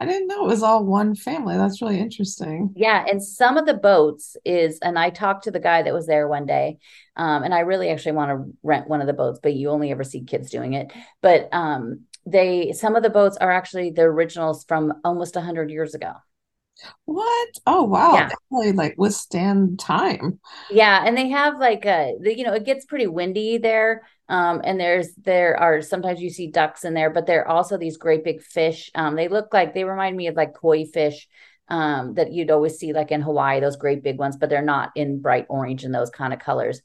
I 0.00 0.06
didn't 0.06 0.28
know 0.28 0.46
it 0.46 0.48
was 0.48 0.62
all 0.62 0.84
one 0.84 1.14
family. 1.14 1.58
That's 1.58 1.82
really 1.82 2.00
interesting. 2.00 2.72
Yeah, 2.74 3.04
and 3.06 3.22
some 3.22 3.58
of 3.58 3.66
the 3.66 3.74
boats 3.74 4.34
is, 4.46 4.78
and 4.80 4.98
I 4.98 5.10
talked 5.10 5.44
to 5.44 5.50
the 5.50 5.60
guy 5.60 5.82
that 5.82 5.92
was 5.92 6.06
there 6.06 6.26
one 6.26 6.46
day, 6.46 6.78
um, 7.16 7.42
and 7.42 7.52
I 7.52 7.60
really 7.60 7.90
actually 7.90 8.12
want 8.12 8.30
to 8.30 8.56
rent 8.62 8.88
one 8.88 9.02
of 9.02 9.06
the 9.06 9.12
boats, 9.12 9.40
but 9.42 9.52
you 9.52 9.68
only 9.68 9.90
ever 9.90 10.02
see 10.02 10.24
kids 10.24 10.50
doing 10.50 10.72
it. 10.72 10.90
But 11.20 11.50
um, 11.52 12.06
they, 12.24 12.72
some 12.72 12.96
of 12.96 13.02
the 13.02 13.10
boats 13.10 13.36
are 13.36 13.50
actually 13.50 13.90
the 13.90 14.02
originals 14.02 14.64
from 14.64 14.94
almost 15.04 15.36
hundred 15.36 15.70
years 15.70 15.94
ago. 15.94 16.14
What? 17.04 17.48
Oh 17.66 17.84
wow! 17.84 18.14
Yeah. 18.14 18.28
Definitely 18.28 18.72
like 18.72 18.94
withstand 18.96 19.78
time. 19.78 20.40
Yeah, 20.70 21.02
and 21.04 21.16
they 21.16 21.28
have 21.30 21.58
like 21.58 21.84
a, 21.84 22.14
you 22.20 22.44
know, 22.44 22.54
it 22.54 22.64
gets 22.64 22.84
pretty 22.84 23.06
windy 23.06 23.58
there. 23.58 24.02
Um, 24.28 24.60
and 24.62 24.78
there's 24.78 25.12
there 25.16 25.56
are 25.56 25.82
sometimes 25.82 26.20
you 26.20 26.30
see 26.30 26.46
ducks 26.46 26.84
in 26.84 26.94
there, 26.94 27.10
but 27.10 27.26
there 27.26 27.42
are 27.42 27.48
also 27.48 27.76
these 27.76 27.96
great 27.96 28.22
big 28.22 28.42
fish. 28.42 28.90
Um, 28.94 29.16
they 29.16 29.28
look 29.28 29.52
like 29.52 29.74
they 29.74 29.84
remind 29.84 30.16
me 30.16 30.28
of 30.28 30.36
like 30.36 30.54
koi 30.54 30.84
fish 30.84 31.26
um, 31.68 32.14
that 32.14 32.32
you'd 32.32 32.50
always 32.50 32.78
see 32.78 32.92
like 32.92 33.10
in 33.10 33.22
Hawaii, 33.22 33.60
those 33.60 33.76
great 33.76 34.02
big 34.02 34.18
ones, 34.18 34.36
but 34.36 34.48
they're 34.48 34.62
not 34.62 34.90
in 34.94 35.20
bright 35.20 35.46
orange 35.48 35.84
and 35.84 35.94
those 35.94 36.10
kind 36.10 36.32
of 36.32 36.38
colors. 36.38 36.82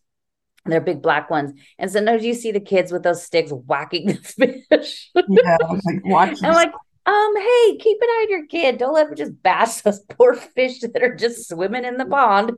They're 0.65 0.81
big 0.81 1.01
black 1.01 1.29
ones. 1.29 1.53
And 1.77 1.91
sometimes 1.91 2.25
you 2.25 2.33
see 2.33 2.51
the 2.51 2.59
kids 2.59 2.91
with 2.91 3.03
those 3.03 3.23
sticks 3.23 3.51
whacking 3.51 4.07
the 4.07 4.63
fish. 4.69 5.11
yeah, 5.15 5.57
like 5.61 6.05
watching. 6.05 6.45
I'm 6.45 6.53
like, 6.53 6.71
um, 7.05 7.37
hey, 7.37 7.77
keep 7.77 7.97
an 8.01 8.07
eye 8.09 8.25
on 8.25 8.29
your 8.29 8.45
kid. 8.47 8.77
Don't 8.77 8.93
let 8.93 9.09
him 9.09 9.15
just 9.15 9.41
bash 9.43 9.81
those 9.81 9.99
poor 10.09 10.33
fish 10.33 10.79
that 10.81 11.03
are 11.03 11.15
just 11.15 11.49
swimming 11.49 11.85
in 11.85 11.97
the 11.97 12.05
pond. 12.05 12.51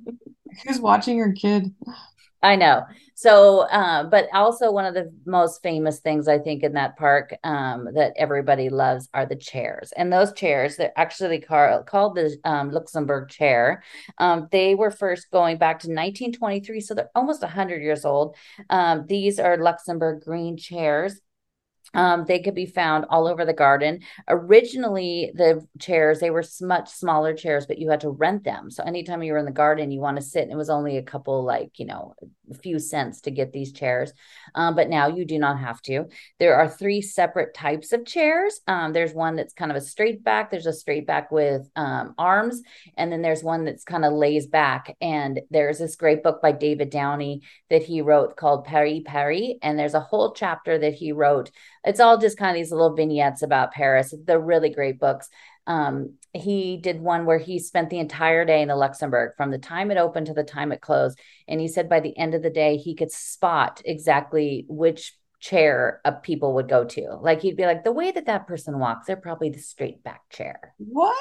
Who's 0.65 0.79
watching 0.79 1.17
your 1.17 1.33
kid? 1.33 1.73
I 2.43 2.55
know. 2.55 2.83
So, 3.15 3.61
uh, 3.61 4.03
but 4.03 4.27
also 4.31 4.71
one 4.71 4.85
of 4.85 4.93
the 4.93 5.11
most 5.25 5.63
famous 5.63 5.99
things 5.99 6.27
I 6.27 6.37
think 6.37 6.61
in 6.61 6.73
that 6.73 6.97
park 6.97 7.33
um, 7.43 7.89
that 7.95 8.13
everybody 8.15 8.69
loves 8.69 9.09
are 9.11 9.25
the 9.25 9.35
chairs. 9.35 9.91
And 9.97 10.13
those 10.13 10.33
chairs, 10.33 10.75
they're 10.75 10.93
actually 10.95 11.39
called, 11.39 11.87
called 11.87 12.15
the 12.15 12.37
um, 12.43 12.69
Luxembourg 12.69 13.29
chair. 13.29 13.81
Um, 14.19 14.47
they 14.51 14.75
were 14.75 14.91
first 14.91 15.31
going 15.31 15.57
back 15.57 15.79
to 15.79 15.87
1923, 15.87 16.79
so 16.79 16.93
they're 16.93 17.09
almost 17.15 17.41
100 17.41 17.81
years 17.81 18.05
old. 18.05 18.35
Um, 18.69 19.05
these 19.07 19.39
are 19.39 19.57
Luxembourg 19.57 20.23
green 20.23 20.55
chairs. 20.55 21.19
Um, 21.93 22.25
they 22.27 22.39
could 22.39 22.55
be 22.55 22.65
found 22.65 23.05
all 23.09 23.27
over 23.27 23.45
the 23.45 23.53
garden. 23.53 24.01
Originally, 24.27 25.31
the 25.33 25.65
chairs 25.79 26.19
they 26.19 26.29
were 26.29 26.43
much 26.61 26.89
smaller 26.89 27.33
chairs, 27.33 27.65
but 27.65 27.77
you 27.77 27.89
had 27.89 28.01
to 28.01 28.09
rent 28.09 28.43
them. 28.43 28.69
So 28.69 28.83
anytime 28.83 29.23
you 29.23 29.33
were 29.33 29.39
in 29.39 29.45
the 29.45 29.51
garden, 29.51 29.91
you 29.91 29.99
want 29.99 30.17
to 30.17 30.23
sit, 30.23 30.43
and 30.43 30.51
it 30.51 30.57
was 30.57 30.69
only 30.69 30.97
a 30.97 31.03
couple, 31.03 31.43
like 31.43 31.79
you 31.79 31.85
know, 31.85 32.13
a 32.49 32.53
few 32.53 32.79
cents 32.79 33.21
to 33.21 33.31
get 33.31 33.51
these 33.51 33.71
chairs. 33.71 34.11
Um, 34.55 34.75
but 34.75 34.89
now 34.89 35.07
you 35.07 35.25
do 35.25 35.39
not 35.39 35.59
have 35.59 35.81
to. 35.83 36.05
There 36.39 36.55
are 36.55 36.69
three 36.69 37.01
separate 37.01 37.53
types 37.53 37.93
of 37.93 38.05
chairs. 38.05 38.61
Um, 38.67 38.93
there's 38.93 39.13
one 39.13 39.35
that's 39.35 39.53
kind 39.53 39.71
of 39.71 39.77
a 39.77 39.81
straight 39.81 40.23
back. 40.23 40.51
There's 40.51 40.65
a 40.65 40.73
straight 40.73 41.07
back 41.07 41.31
with 41.31 41.69
um, 41.75 42.15
arms, 42.17 42.61
and 42.97 43.11
then 43.11 43.21
there's 43.21 43.43
one 43.43 43.65
that's 43.65 43.83
kind 43.83 44.05
of 44.05 44.13
lays 44.13 44.47
back. 44.47 44.95
And 45.01 45.41
there's 45.49 45.79
this 45.79 45.95
great 45.95 46.23
book 46.23 46.41
by 46.41 46.51
David 46.51 46.89
Downie 46.89 47.41
that 47.69 47.83
he 47.83 48.01
wrote 48.01 48.35
called 48.35 48.65
Paris 48.65 49.01
Paris, 49.05 49.53
and 49.61 49.77
there's 49.77 49.93
a 49.93 49.99
whole 49.99 50.33
chapter 50.33 50.77
that 50.77 50.93
he 50.93 51.11
wrote 51.11 51.51
it's 51.83 51.99
all 51.99 52.17
just 52.17 52.37
kind 52.37 52.51
of 52.51 52.55
these 52.55 52.71
little 52.71 52.95
vignettes 52.95 53.41
about 53.41 53.71
Paris. 53.71 54.13
They're 54.25 54.39
really 54.39 54.69
great 54.69 54.99
books. 54.99 55.29
Um, 55.65 56.13
he 56.33 56.77
did 56.77 57.01
one 57.01 57.25
where 57.25 57.39
he 57.39 57.59
spent 57.59 57.89
the 57.89 57.99
entire 57.99 58.45
day 58.45 58.61
in 58.61 58.69
the 58.69 58.75
Luxembourg 58.75 59.33
from 59.35 59.51
the 59.51 59.57
time 59.57 59.91
it 59.91 59.97
opened 59.97 60.27
to 60.27 60.33
the 60.33 60.43
time 60.43 60.71
it 60.71 60.81
closed. 60.81 61.19
And 61.47 61.59
he 61.59 61.67
said 61.67 61.89
by 61.89 61.99
the 61.99 62.17
end 62.17 62.33
of 62.33 62.41
the 62.41 62.49
day, 62.49 62.77
he 62.77 62.95
could 62.95 63.11
spot 63.11 63.81
exactly 63.83 64.65
which 64.69 65.13
chair 65.39 66.01
a 66.05 66.11
people 66.13 66.53
would 66.55 66.69
go 66.69 66.85
to. 66.85 67.17
Like 67.21 67.41
he'd 67.41 67.57
be 67.57 67.65
like, 67.65 67.83
the 67.83 67.91
way 67.91 68.11
that 68.11 68.25
that 68.25 68.47
person 68.47 68.79
walks, 68.79 69.07
they're 69.07 69.17
probably 69.17 69.49
the 69.49 69.59
straight 69.59 70.03
back 70.03 70.21
chair. 70.29 70.73
What? 70.77 71.15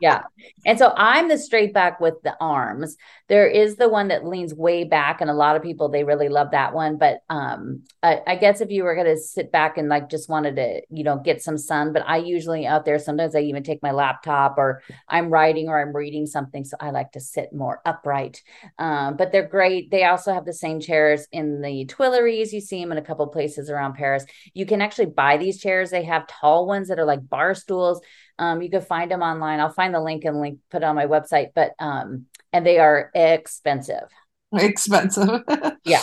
Yeah. 0.00 0.22
And 0.64 0.78
so 0.78 0.92
I'm 0.96 1.28
the 1.28 1.38
straight 1.38 1.74
back 1.74 2.00
with 2.00 2.14
the 2.22 2.36
arms. 2.40 2.96
There 3.28 3.46
is 3.46 3.76
the 3.76 3.88
one 3.88 4.08
that 4.08 4.26
leans 4.26 4.54
way 4.54 4.84
back, 4.84 5.20
and 5.20 5.30
a 5.30 5.34
lot 5.34 5.56
of 5.56 5.62
people 5.62 5.88
they 5.88 6.04
really 6.04 6.28
love 6.28 6.52
that 6.52 6.74
one. 6.74 6.98
But 6.98 7.22
um, 7.28 7.84
I, 8.02 8.20
I 8.26 8.36
guess 8.36 8.60
if 8.60 8.70
you 8.70 8.84
were 8.84 8.94
gonna 8.94 9.16
sit 9.16 9.52
back 9.52 9.78
and 9.78 9.88
like 9.88 10.08
just 10.10 10.28
wanted 10.28 10.56
to, 10.56 10.82
you 10.90 11.04
know, 11.04 11.18
get 11.18 11.42
some 11.42 11.58
sun, 11.58 11.92
but 11.92 12.02
I 12.06 12.18
usually 12.18 12.66
out 12.66 12.84
there 12.84 12.98
sometimes 12.98 13.34
I 13.34 13.40
even 13.40 13.62
take 13.62 13.82
my 13.82 13.92
laptop 13.92 14.56
or 14.58 14.82
I'm 15.08 15.30
writing 15.30 15.68
or 15.68 15.80
I'm 15.80 15.94
reading 15.94 16.26
something, 16.26 16.64
so 16.64 16.76
I 16.80 16.90
like 16.90 17.12
to 17.12 17.20
sit 17.20 17.52
more 17.52 17.80
upright. 17.84 18.42
Um, 18.78 19.16
but 19.16 19.32
they're 19.32 19.48
great. 19.48 19.90
They 19.90 20.04
also 20.04 20.32
have 20.32 20.44
the 20.44 20.52
same 20.52 20.80
chairs 20.80 21.26
in 21.32 21.60
the 21.60 21.86
Tuileries. 21.86 22.52
You 22.52 22.60
see 22.60 22.80
them 22.80 22.92
in 22.92 22.98
a 22.98 23.02
couple 23.02 23.26
places 23.28 23.70
around 23.70 23.94
Paris. 23.94 24.24
You 24.54 24.66
can 24.66 24.80
actually 24.80 25.06
buy 25.06 25.36
these 25.36 25.60
chairs. 25.60 25.90
They 25.90 26.04
have 26.04 26.26
tall 26.26 26.66
ones 26.66 26.88
that 26.88 26.98
are 26.98 27.04
like 27.04 27.28
bar 27.28 27.54
stools 27.54 28.00
um, 28.38 28.62
you 28.62 28.70
can 28.70 28.80
find 28.80 29.10
them 29.10 29.22
online. 29.22 29.60
I'll 29.60 29.72
find 29.72 29.94
the 29.94 30.00
link 30.00 30.24
and 30.24 30.40
link 30.40 30.60
put 30.70 30.82
it 30.82 30.84
on 30.84 30.94
my 30.94 31.06
website, 31.06 31.48
but 31.54 31.72
um, 31.78 32.26
and 32.52 32.64
they 32.66 32.78
are 32.78 33.10
expensive. 33.14 34.08
Expensive. 34.52 35.42
yeah. 35.84 36.02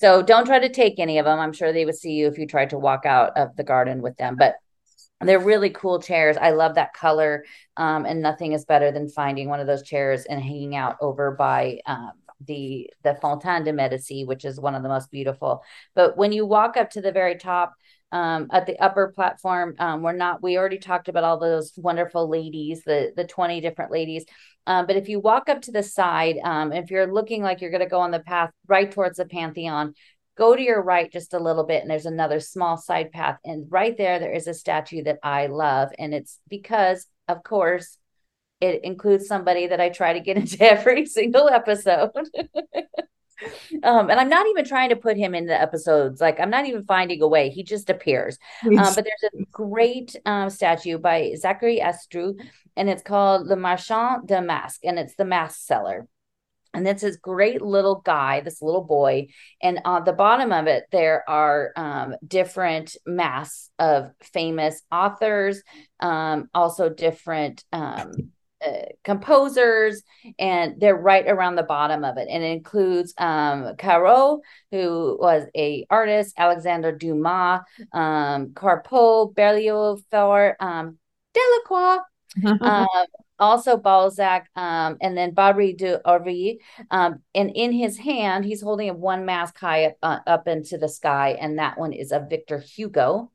So 0.00 0.22
don't 0.22 0.46
try 0.46 0.58
to 0.58 0.68
take 0.68 0.98
any 0.98 1.18
of 1.18 1.24
them. 1.24 1.38
I'm 1.38 1.52
sure 1.52 1.72
they 1.72 1.84
would 1.84 1.96
see 1.96 2.12
you 2.12 2.26
if 2.26 2.38
you 2.38 2.46
tried 2.46 2.70
to 2.70 2.78
walk 2.78 3.06
out 3.06 3.36
of 3.36 3.54
the 3.56 3.64
garden 3.64 4.02
with 4.02 4.16
them. 4.16 4.36
But 4.36 4.56
they're 5.20 5.38
really 5.38 5.70
cool 5.70 6.00
chairs. 6.00 6.36
I 6.36 6.50
love 6.50 6.74
that 6.74 6.94
color. 6.94 7.44
Um, 7.76 8.04
and 8.04 8.20
nothing 8.20 8.52
is 8.52 8.64
better 8.64 8.90
than 8.90 9.08
finding 9.08 9.48
one 9.48 9.60
of 9.60 9.66
those 9.66 9.82
chairs 9.82 10.24
and 10.24 10.42
hanging 10.42 10.76
out 10.76 10.96
over 11.00 11.30
by 11.30 11.80
um, 11.86 12.12
the 12.46 12.90
the 13.02 13.14
Fontaine 13.14 13.64
de 13.64 13.72
Medici, 13.72 14.24
which 14.24 14.44
is 14.44 14.60
one 14.60 14.74
of 14.74 14.82
the 14.82 14.88
most 14.88 15.10
beautiful. 15.10 15.62
But 15.94 16.16
when 16.16 16.32
you 16.32 16.44
walk 16.44 16.76
up 16.76 16.90
to 16.90 17.00
the 17.00 17.12
very 17.12 17.36
top, 17.36 17.74
um, 18.16 18.48
at 18.50 18.64
the 18.64 18.78
upper 18.82 19.08
platform. 19.08 19.74
Um, 19.78 20.00
we're 20.00 20.12
not, 20.12 20.42
we 20.42 20.56
already 20.56 20.78
talked 20.78 21.08
about 21.08 21.22
all 21.22 21.38
those 21.38 21.74
wonderful 21.76 22.30
ladies, 22.30 22.82
the, 22.82 23.12
the 23.14 23.24
20 23.24 23.60
different 23.60 23.92
ladies. 23.92 24.24
Um, 24.66 24.86
but 24.86 24.96
if 24.96 25.10
you 25.10 25.20
walk 25.20 25.50
up 25.50 25.60
to 25.62 25.70
the 25.70 25.82
side, 25.82 26.36
um, 26.42 26.72
if 26.72 26.90
you're 26.90 27.12
looking 27.12 27.42
like 27.42 27.60
you're 27.60 27.70
going 27.70 27.82
to 27.82 27.88
go 27.88 28.00
on 28.00 28.10
the 28.10 28.20
path 28.20 28.50
right 28.66 28.90
towards 28.90 29.18
the 29.18 29.26
Pantheon, 29.26 29.92
go 30.38 30.56
to 30.56 30.62
your 30.62 30.82
right 30.82 31.12
just 31.12 31.34
a 31.34 31.38
little 31.38 31.64
bit 31.64 31.82
and 31.82 31.90
there's 31.90 32.06
another 32.06 32.40
small 32.40 32.78
side 32.78 33.12
path. 33.12 33.36
And 33.44 33.66
right 33.70 33.96
there, 33.96 34.18
there 34.18 34.32
is 34.32 34.46
a 34.46 34.54
statue 34.54 35.04
that 35.04 35.18
I 35.22 35.48
love. 35.48 35.90
And 35.98 36.14
it's 36.14 36.38
because, 36.48 37.06
of 37.28 37.42
course, 37.42 37.98
it 38.62 38.82
includes 38.82 39.28
somebody 39.28 39.66
that 39.66 39.80
I 39.80 39.90
try 39.90 40.14
to 40.14 40.20
get 40.20 40.36
into 40.38 40.62
every 40.62 41.04
single 41.04 41.50
episode. 41.50 42.12
um, 43.82 44.10
and 44.10 44.18
I'm 44.20 44.28
not 44.28 44.46
even 44.46 44.64
trying 44.64 44.90
to 44.90 44.96
put 44.96 45.16
him 45.16 45.34
in 45.34 45.46
the 45.46 45.60
episodes. 45.60 46.20
Like 46.20 46.40
I'm 46.40 46.50
not 46.50 46.66
even 46.66 46.84
finding 46.84 47.22
a 47.22 47.28
way. 47.28 47.50
He 47.50 47.62
just 47.62 47.90
appears. 47.90 48.38
Um, 48.64 48.94
but 48.94 49.04
there's 49.04 49.32
a 49.34 49.44
great 49.52 50.16
um, 50.26 50.50
statue 50.50 50.98
by 50.98 51.34
Zacharie 51.42 51.82
Astruc, 51.82 52.40
and 52.76 52.90
it's 52.90 53.02
called 53.02 53.46
Le 53.46 53.56
Marchand 53.56 54.26
de 54.26 54.40
Masque, 54.40 54.84
and 54.84 54.98
it's 54.98 55.14
the 55.16 55.24
mask 55.24 55.60
seller. 55.60 56.06
And 56.74 56.86
it's 56.86 57.00
this 57.00 57.16
great 57.16 57.62
little 57.62 58.02
guy, 58.04 58.40
this 58.40 58.60
little 58.60 58.84
boy. 58.84 59.28
And 59.62 59.80
on 59.86 60.04
the 60.04 60.12
bottom 60.12 60.52
of 60.52 60.66
it, 60.66 60.84
there 60.92 61.24
are 61.26 61.72
um, 61.74 62.16
different 62.26 62.96
masks 63.06 63.70
of 63.78 64.10
famous 64.20 64.82
authors, 64.92 65.62
um, 66.00 66.50
also 66.52 66.90
different 66.90 67.64
um, 67.72 68.12
uh, 68.66 68.86
composers 69.04 70.02
and 70.38 70.80
they're 70.80 70.96
right 70.96 71.26
around 71.28 71.56
the 71.56 71.62
bottom 71.62 72.04
of 72.04 72.16
it 72.16 72.28
and 72.30 72.42
it 72.42 72.52
includes 72.52 73.14
um 73.18 73.74
Corot 73.76 74.40
who 74.70 75.16
was 75.20 75.44
a 75.56 75.86
artist 75.90 76.34
Alexander 76.36 76.92
Dumas 76.92 77.60
um 77.92 78.52
Carpeaux 78.54 79.32
Berlioz 79.34 80.02
um 80.12 80.98
Delacroix 81.34 81.98
um, 82.60 82.86
also 83.38 83.76
Balzac, 83.76 84.48
um, 84.56 84.96
and 85.00 85.16
then 85.16 85.32
Barbey 85.32 85.76
d'Aurevilly. 85.76 86.58
Um, 86.90 87.22
and 87.34 87.50
in 87.54 87.72
his 87.72 87.98
hand, 87.98 88.44
he's 88.44 88.62
holding 88.62 88.90
a 88.90 88.94
one 88.94 89.24
mask 89.24 89.58
high 89.58 89.86
up, 89.86 89.96
uh, 90.02 90.18
up 90.26 90.48
into 90.48 90.78
the 90.78 90.88
sky, 90.88 91.36
and 91.40 91.58
that 91.58 91.78
one 91.78 91.92
is 91.92 92.12
a 92.12 92.26
Victor 92.28 92.58
Hugo. 92.58 93.30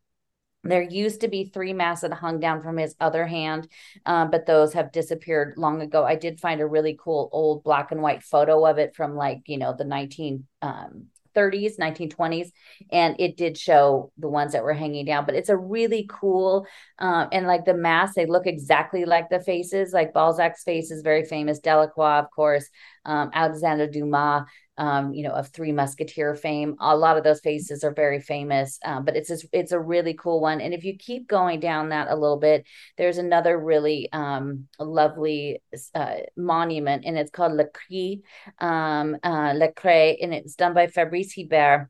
There 0.63 0.83
used 0.83 1.21
to 1.21 1.27
be 1.27 1.45
three 1.45 1.73
masks 1.73 2.01
that 2.01 2.13
hung 2.13 2.39
down 2.39 2.61
from 2.61 2.77
his 2.77 2.95
other 2.99 3.25
hand, 3.25 3.67
um, 4.05 4.29
but 4.29 4.45
those 4.45 4.73
have 4.73 4.91
disappeared 4.91 5.55
long 5.57 5.81
ago. 5.81 6.03
I 6.05 6.15
did 6.15 6.39
find 6.39 6.61
a 6.61 6.67
really 6.67 6.97
cool 6.99 7.29
old 7.31 7.63
black 7.63 7.91
and 7.91 8.01
white 8.01 8.23
photo 8.23 8.65
of 8.65 8.77
it 8.77 8.95
from 8.95 9.15
like, 9.15 9.41
you 9.47 9.57
know, 9.57 9.73
the 9.75 9.85
19, 9.85 10.45
um, 10.61 11.07
30s, 11.33 11.77
1920s, 11.77 12.51
and 12.91 13.15
it 13.19 13.37
did 13.37 13.57
show 13.57 14.11
the 14.17 14.27
ones 14.27 14.53
that 14.53 14.63
were 14.63 14.73
hanging 14.73 15.05
down. 15.05 15.25
But 15.25 15.35
it's 15.35 15.49
a 15.49 15.57
really 15.57 16.07
cool, 16.09 16.67
um, 16.99 17.29
and 17.31 17.47
like 17.47 17.65
the 17.65 17.73
masks, 17.73 18.15
they 18.15 18.25
look 18.25 18.47
exactly 18.47 19.05
like 19.05 19.29
the 19.29 19.39
faces. 19.39 19.93
Like 19.93 20.13
Balzac's 20.13 20.63
face 20.63 20.91
is 20.91 21.01
very 21.01 21.25
famous, 21.25 21.59
Delacroix, 21.59 22.19
of 22.19 22.31
course, 22.31 22.67
um, 23.05 23.31
Alexander 23.33 23.87
Dumas 23.87 24.43
um, 24.81 25.13
you 25.13 25.21
know, 25.21 25.33
of 25.33 25.49
Three 25.49 25.71
Musketeer 25.71 26.33
fame. 26.33 26.75
A 26.79 26.97
lot 26.97 27.15
of 27.15 27.23
those 27.23 27.39
faces 27.39 27.83
are 27.83 27.93
very 27.93 28.19
famous, 28.19 28.79
um, 28.83 29.05
but 29.05 29.15
it's 29.15 29.29
it's 29.53 29.71
a 29.71 29.79
really 29.79 30.15
cool 30.15 30.41
one. 30.41 30.59
And 30.59 30.73
if 30.73 30.83
you 30.83 30.97
keep 30.97 31.27
going 31.27 31.59
down 31.59 31.89
that 31.89 32.07
a 32.09 32.15
little 32.15 32.39
bit, 32.39 32.65
there's 32.97 33.19
another 33.19 33.59
really 33.59 34.09
um, 34.11 34.67
lovely 34.79 35.61
uh, 35.93 36.15
monument, 36.35 37.05
and 37.05 37.15
it's 37.15 37.29
called 37.29 37.53
Le 37.53 37.67
Cri, 37.67 38.23
um, 38.57 39.17
uh, 39.23 39.53
Le 39.55 39.71
Cre, 39.71 40.17
and 40.19 40.33
it's 40.33 40.55
done 40.55 40.73
by 40.73 40.87
Fabrice 40.87 41.35
Hyber 41.35 41.87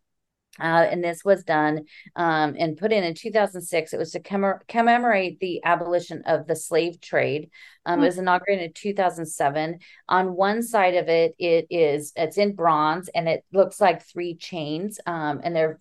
uh, 0.59 0.63
and 0.63 1.03
this 1.03 1.23
was 1.23 1.43
done 1.43 1.85
um, 2.15 2.55
and 2.59 2.77
put 2.77 2.91
in 2.91 3.03
in 3.03 3.13
2006. 3.13 3.93
It 3.93 3.97
was 3.97 4.11
to 4.11 4.19
commemorate 4.67 5.39
the 5.39 5.61
abolition 5.63 6.23
of 6.25 6.45
the 6.45 6.55
slave 6.55 6.99
trade. 6.99 7.49
Um, 7.85 7.95
mm-hmm. 7.95 8.03
It 8.03 8.07
was 8.07 8.17
inaugurated 8.17 8.65
in 8.65 8.73
2007. 8.73 9.79
On 10.09 10.35
one 10.35 10.61
side 10.61 10.95
of 10.95 11.07
it, 11.07 11.35
it 11.39 11.67
is 11.69 12.11
it's 12.15 12.37
in 12.37 12.53
bronze 12.53 13.09
and 13.09 13.29
it 13.29 13.45
looks 13.53 13.79
like 13.79 14.05
three 14.05 14.35
chains, 14.35 14.99
um, 15.05 15.41
and 15.43 15.55
they're 15.55 15.79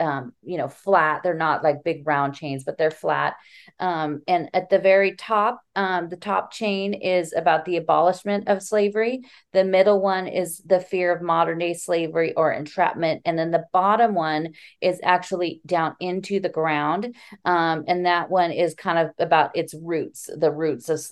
um, 0.00 0.32
you 0.42 0.58
know 0.58 0.68
flat. 0.68 1.22
They're 1.22 1.34
not 1.34 1.62
like 1.62 1.84
big 1.84 2.06
round 2.06 2.34
chains, 2.34 2.64
but 2.64 2.78
they're 2.78 2.90
flat. 2.90 3.34
Um, 3.78 4.22
and 4.26 4.50
at 4.54 4.70
the 4.70 4.78
very 4.78 5.16
top, 5.16 5.60
um, 5.76 6.08
the 6.08 6.16
top 6.16 6.52
chain 6.52 6.94
is 6.94 7.32
about 7.32 7.64
the 7.64 7.76
abolishment 7.76 8.48
of 8.48 8.62
slavery. 8.62 9.22
The 9.52 9.64
middle 9.64 10.00
one 10.00 10.26
is 10.26 10.58
the 10.64 10.80
fear 10.80 11.14
of 11.14 11.22
modern 11.22 11.58
day 11.58 11.74
slavery 11.74 12.32
or 12.34 12.52
entrapment. 12.52 13.22
And 13.24 13.38
then 13.38 13.50
the 13.50 13.64
bottom 13.72 14.14
one 14.14 14.54
is 14.80 15.00
actually 15.02 15.60
down 15.66 15.96
into 16.00 16.40
the 16.40 16.48
ground. 16.48 17.14
Um, 17.44 17.84
and 17.86 18.06
that 18.06 18.30
one 18.30 18.50
is 18.50 18.74
kind 18.74 18.98
of 18.98 19.10
about 19.18 19.56
its 19.56 19.74
roots, 19.74 20.28
the 20.36 20.52
roots 20.52 20.88
of, 20.88 21.04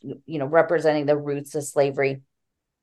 you 0.00 0.38
know, 0.38 0.46
representing 0.46 1.06
the 1.06 1.16
roots 1.16 1.54
of 1.54 1.64
slavery. 1.64 2.22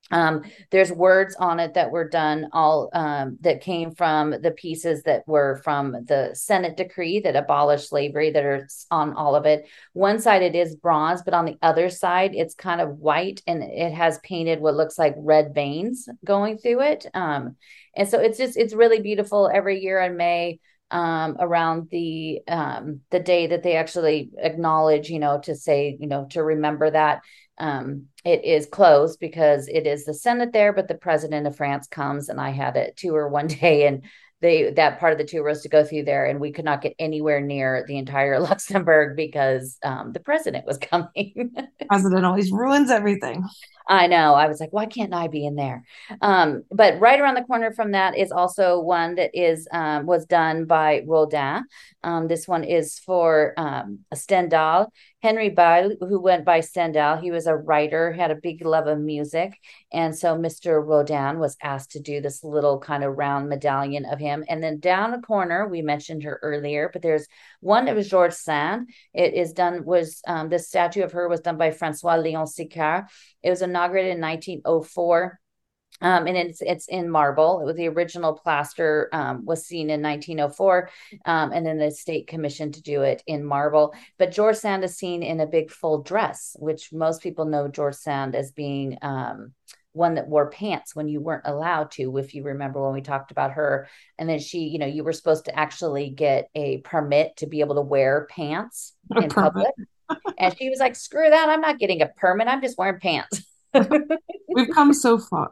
Um, 0.09 0.43
there's 0.71 0.91
words 0.91 1.35
on 1.39 1.59
it 1.59 1.75
that 1.75 1.91
were 1.91 2.09
done 2.09 2.49
all 2.51 2.89
um, 2.93 3.37
that 3.41 3.61
came 3.61 3.91
from 3.91 4.31
the 4.31 4.51
pieces 4.51 5.03
that 5.03 5.27
were 5.27 5.61
from 5.63 5.91
the 5.91 6.31
Senate 6.33 6.75
decree 6.75 7.19
that 7.21 7.35
abolished 7.35 7.89
slavery 7.89 8.31
that 8.31 8.43
are 8.43 8.67
on 8.89 9.13
all 9.13 9.35
of 9.35 9.45
it. 9.45 9.67
One 9.93 10.19
side 10.19 10.41
it 10.41 10.55
is 10.55 10.75
bronze, 10.75 11.21
but 11.21 11.33
on 11.33 11.45
the 11.45 11.57
other 11.61 11.89
side 11.89 12.31
it's 12.33 12.55
kind 12.55 12.81
of 12.81 12.97
white 12.97 13.41
and 13.47 13.63
it 13.63 13.93
has 13.93 14.19
painted 14.19 14.59
what 14.59 14.75
looks 14.75 14.99
like 14.99 15.15
red 15.17 15.53
veins 15.53 16.09
going 16.25 16.57
through 16.57 16.81
it. 16.81 17.05
Um, 17.13 17.55
and 17.95 18.07
so 18.07 18.19
it's 18.19 18.37
just 18.37 18.57
it's 18.57 18.73
really 18.73 19.01
beautiful 19.01 19.49
every 19.53 19.81
year 19.81 20.01
in 20.01 20.17
May. 20.17 20.59
Um, 20.91 21.37
around 21.39 21.87
the 21.89 22.41
um, 22.49 22.99
the 23.11 23.21
day 23.21 23.47
that 23.47 23.63
they 23.63 23.77
actually 23.77 24.29
acknowledge, 24.37 25.09
you 25.09 25.19
know, 25.19 25.39
to 25.43 25.55
say, 25.55 25.97
you 25.97 26.07
know, 26.07 26.27
to 26.31 26.43
remember 26.43 26.91
that 26.91 27.21
um, 27.61 28.07
it 28.25 28.43
is 28.43 28.65
closed 28.65 29.19
because 29.19 29.67
it 29.67 29.85
is 29.85 30.03
the 30.03 30.13
Senate 30.13 30.51
there, 30.51 30.73
but 30.73 30.87
the 30.87 30.95
president 30.95 31.47
of 31.47 31.55
France 31.55 31.87
comes, 31.87 32.27
and 32.27 32.41
I 32.41 32.49
had 32.49 32.75
a 32.75 32.91
tour 32.93 33.27
one 33.27 33.47
day, 33.61 33.87
and 33.87 34.03
they 34.41 34.71
that 34.71 34.99
part 34.99 35.11
of 35.13 35.19
the 35.19 35.25
tour 35.25 35.43
was 35.43 35.61
to 35.61 35.69
go 35.69 35.83
through 35.83 36.03
there, 36.03 36.25
and 36.25 36.39
we 36.39 36.51
could 36.51 36.65
not 36.65 36.81
get 36.81 36.95
anywhere 36.97 37.39
near 37.39 37.85
the 37.87 37.97
entire 37.97 38.39
Luxembourg 38.41 39.15
because 39.15 39.77
um, 39.83 40.11
the 40.11 40.19
president 40.19 40.65
was 40.65 40.77
coming. 40.81 41.53
president 41.87 42.25
always 42.25 42.51
ruins 42.51 42.89
everything. 42.89 43.47
I 43.87 44.07
know. 44.07 44.33
I 44.33 44.47
was 44.47 44.59
like, 44.59 44.71
why 44.71 44.85
can't 44.85 45.13
I 45.13 45.27
be 45.27 45.45
in 45.45 45.55
there? 45.55 45.83
Um, 46.21 46.63
but 46.71 46.99
right 46.99 47.19
around 47.19 47.35
the 47.35 47.43
corner 47.43 47.71
from 47.71 47.91
that 47.91 48.17
is 48.17 48.31
also 48.31 48.79
one 48.79 49.15
that 49.15 49.31
is 49.33 49.67
um, 49.71 50.05
was 50.05 50.25
done 50.25 50.65
by 50.65 51.03
Rodin. 51.05 51.63
Um, 52.03 52.27
this 52.27 52.47
one 52.47 52.63
is 52.63 52.99
for 52.99 53.53
um, 53.57 53.99
Stendhal. 54.13 54.91
Henry 55.21 55.49
Beyle, 55.49 55.91
who 55.99 56.19
went 56.19 56.45
by 56.45 56.61
Stendhal, 56.61 57.17
he 57.17 57.29
was 57.29 57.45
a 57.45 57.55
writer, 57.55 58.11
had 58.11 58.31
a 58.31 58.35
big 58.35 58.65
love 58.65 58.87
of 58.87 58.99
music. 58.99 59.53
And 59.93 60.17
so 60.17 60.35
Mr. 60.35 60.83
Rodin 60.83 61.37
was 61.37 61.57
asked 61.61 61.91
to 61.91 61.99
do 61.99 62.21
this 62.21 62.43
little 62.43 62.79
kind 62.79 63.03
of 63.03 63.17
round 63.17 63.47
medallion 63.47 64.05
of 64.05 64.19
him. 64.19 64.43
And 64.49 64.63
then 64.63 64.79
down 64.79 65.11
the 65.11 65.19
corner, 65.19 65.67
we 65.67 65.83
mentioned 65.83 66.23
her 66.23 66.39
earlier, 66.41 66.89
but 66.91 67.03
there's 67.03 67.27
one 67.61 67.85
that 67.85 67.95
was 67.95 68.09
George 68.09 68.33
Sand. 68.33 68.89
It 69.13 69.33
is 69.33 69.53
done, 69.53 69.85
was 69.85 70.21
um, 70.27 70.49
this 70.49 70.67
statue 70.67 71.03
of 71.03 71.13
her 71.13 71.29
was 71.29 71.39
done 71.39 71.57
by 71.57 71.71
Francois 71.71 72.17
Leon 72.17 72.47
Sicard. 72.47 73.07
It 73.41 73.49
was 73.49 73.61
inaugurated 73.61 74.15
in 74.15 74.21
1904. 74.21 75.39
Um, 75.99 76.25
and 76.25 76.35
it's 76.35 76.61
it's 76.61 76.87
in 76.87 77.11
marble. 77.11 77.61
It 77.61 77.65
was 77.65 77.75
the 77.75 77.89
original 77.89 78.33
plaster 78.33 79.09
um, 79.13 79.45
was 79.45 79.67
seen 79.67 79.91
in 79.91 80.01
1904, 80.01 80.89
um, 81.25 81.51
and 81.51 81.65
then 81.65 81.77
the 81.77 81.91
state 81.91 82.27
commissioned 82.27 82.73
to 82.75 82.81
do 82.81 83.03
it 83.03 83.21
in 83.27 83.45
marble. 83.45 83.93
But 84.17 84.31
George 84.31 84.55
Sand 84.55 84.83
is 84.83 84.97
seen 84.97 85.21
in 85.21 85.39
a 85.41 85.45
big 85.45 85.69
full 85.69 86.01
dress, 86.01 86.55
which 86.57 86.91
most 86.91 87.21
people 87.21 87.45
know 87.45 87.67
George 87.67 87.95
Sand 87.95 88.35
as 88.35 88.51
being 88.51 88.97
um, 89.03 89.53
one 89.93 90.15
that 90.15 90.27
wore 90.27 90.49
pants 90.49 90.95
when 90.95 91.07
you 91.07 91.19
weren't 91.21 91.45
allowed 91.45 91.91
to. 91.91 92.17
If 92.17 92.33
you 92.33 92.43
remember 92.43 92.83
when 92.83 92.93
we 92.93 93.01
talked 93.01 93.31
about 93.31 93.51
her, 93.51 93.87
and 94.17 94.29
then 94.29 94.39
she, 94.39 94.59
you 94.59 94.79
know, 94.79 94.85
you 94.85 95.03
were 95.03 95.13
supposed 95.13 95.45
to 95.45 95.57
actually 95.59 96.09
get 96.09 96.49
a 96.55 96.77
permit 96.79 97.37
to 97.37 97.47
be 97.47 97.59
able 97.61 97.75
to 97.75 97.81
wear 97.81 98.27
pants 98.29 98.93
A 99.15 99.21
in 99.21 99.29
permit. 99.29 99.53
public, 99.53 99.71
and 100.37 100.57
she 100.57 100.69
was 100.69 100.79
like, 100.79 100.95
"Screw 100.95 101.29
that! 101.29 101.49
I'm 101.49 101.61
not 101.61 101.79
getting 101.79 102.01
a 102.01 102.07
permit. 102.07 102.47
I'm 102.47 102.61
just 102.61 102.77
wearing 102.77 102.99
pants." 102.99 103.43
We've 104.53 104.69
come 104.73 104.93
so 104.93 105.17
far. 105.17 105.49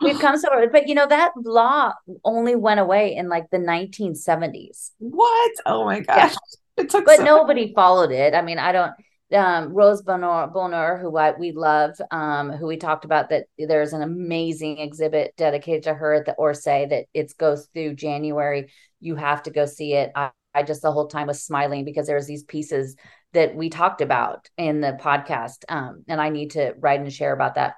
We've 0.00 0.18
come 0.18 0.36
so 0.36 0.48
far, 0.48 0.68
but 0.68 0.88
you 0.88 0.94
know 0.94 1.06
that 1.06 1.32
law 1.36 1.92
only 2.24 2.56
went 2.56 2.80
away 2.80 3.14
in 3.14 3.28
like 3.28 3.48
the 3.50 3.58
1970s. 3.58 4.90
What? 4.98 5.52
Oh 5.66 5.84
my 5.84 6.00
gosh. 6.00 6.34
It 6.76 6.90
took 6.90 7.04
But 7.04 7.18
so 7.18 7.24
nobody 7.24 7.72
followed 7.74 8.10
it. 8.10 8.34
I 8.34 8.42
mean, 8.42 8.58
I 8.58 8.72
don't. 8.72 8.92
Um, 9.32 9.72
Rose 9.72 10.02
Bonheur, 10.02 10.48
Bonheur, 10.48 10.98
who 10.98 11.16
I, 11.16 11.32
we 11.38 11.52
love, 11.52 11.92
um, 12.10 12.50
who 12.50 12.66
we 12.66 12.76
talked 12.76 13.04
about, 13.04 13.28
that 13.30 13.46
there's 13.58 13.92
an 13.92 14.02
amazing 14.02 14.78
exhibit 14.78 15.34
dedicated 15.36 15.84
to 15.84 15.94
her 15.94 16.14
at 16.14 16.26
the 16.26 16.34
Orsay 16.38 16.88
that 16.90 17.06
it 17.14 17.36
goes 17.38 17.68
through 17.72 17.94
January. 17.94 18.72
You 19.00 19.14
have 19.16 19.44
to 19.44 19.50
go 19.50 19.66
see 19.66 19.94
it. 19.94 20.10
I, 20.16 20.30
I 20.54 20.64
just 20.64 20.82
the 20.82 20.90
whole 20.90 21.06
time 21.06 21.28
was 21.28 21.42
smiling 21.42 21.84
because 21.84 22.06
there's 22.06 22.26
these 22.26 22.42
pieces 22.42 22.96
that 23.32 23.54
we 23.54 23.70
talked 23.70 24.00
about 24.00 24.48
in 24.58 24.80
the 24.80 24.98
podcast, 25.00 25.64
um, 25.68 26.02
and 26.08 26.20
I 26.20 26.30
need 26.30 26.52
to 26.52 26.74
write 26.78 27.00
and 27.00 27.12
share 27.12 27.32
about 27.32 27.54
that 27.54 27.74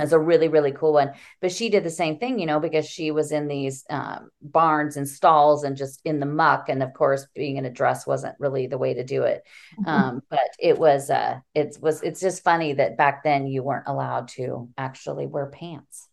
it's 0.00 0.12
a 0.12 0.18
really 0.18 0.48
really 0.48 0.72
cool 0.72 0.92
one 0.94 1.12
but 1.40 1.52
she 1.52 1.68
did 1.68 1.84
the 1.84 1.90
same 1.90 2.18
thing 2.18 2.38
you 2.38 2.46
know 2.46 2.60
because 2.60 2.86
she 2.86 3.10
was 3.10 3.32
in 3.32 3.48
these 3.48 3.84
um, 3.90 4.30
barns 4.42 4.96
and 4.96 5.08
stalls 5.08 5.64
and 5.64 5.76
just 5.76 6.00
in 6.04 6.20
the 6.20 6.26
muck 6.26 6.68
and 6.68 6.82
of 6.82 6.92
course 6.94 7.26
being 7.34 7.56
in 7.56 7.64
a 7.64 7.70
dress 7.70 8.06
wasn't 8.06 8.34
really 8.38 8.66
the 8.66 8.78
way 8.78 8.94
to 8.94 9.04
do 9.04 9.22
it 9.22 9.42
um, 9.86 10.22
but 10.30 10.40
it 10.58 10.78
was 10.78 11.10
uh 11.10 11.38
it 11.54 11.76
was 11.80 12.02
it's 12.02 12.20
just 12.20 12.42
funny 12.42 12.72
that 12.74 12.96
back 12.96 13.22
then 13.24 13.46
you 13.46 13.62
weren't 13.62 13.88
allowed 13.88 14.28
to 14.28 14.68
actually 14.76 15.26
wear 15.26 15.46
pants 15.46 16.08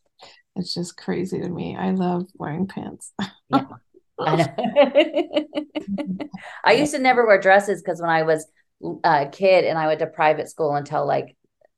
It's 0.55 0.73
just 0.73 0.95
crazy 0.95 1.41
to 1.41 1.49
me. 1.49 1.75
I 1.75 1.91
love 1.91 2.27
wearing 2.35 2.67
pants. 2.67 3.11
yeah 3.49 3.65
I, 4.17 4.35
know. 4.37 5.47
I 6.63 6.73
used 6.73 6.93
to 6.93 6.99
never 6.99 7.25
wear 7.27 7.39
dresses 7.41 7.81
because 7.81 7.99
when 7.99 8.09
i 8.09 8.23
was 8.23 8.45
a 9.03 9.27
kid 9.29 9.65
and 9.65 9.77
i 9.77 9.87
went 9.87 9.99
to 9.99 10.07
private 10.07 10.49
school 10.49 10.75
until 10.75 11.05
like 11.05 11.35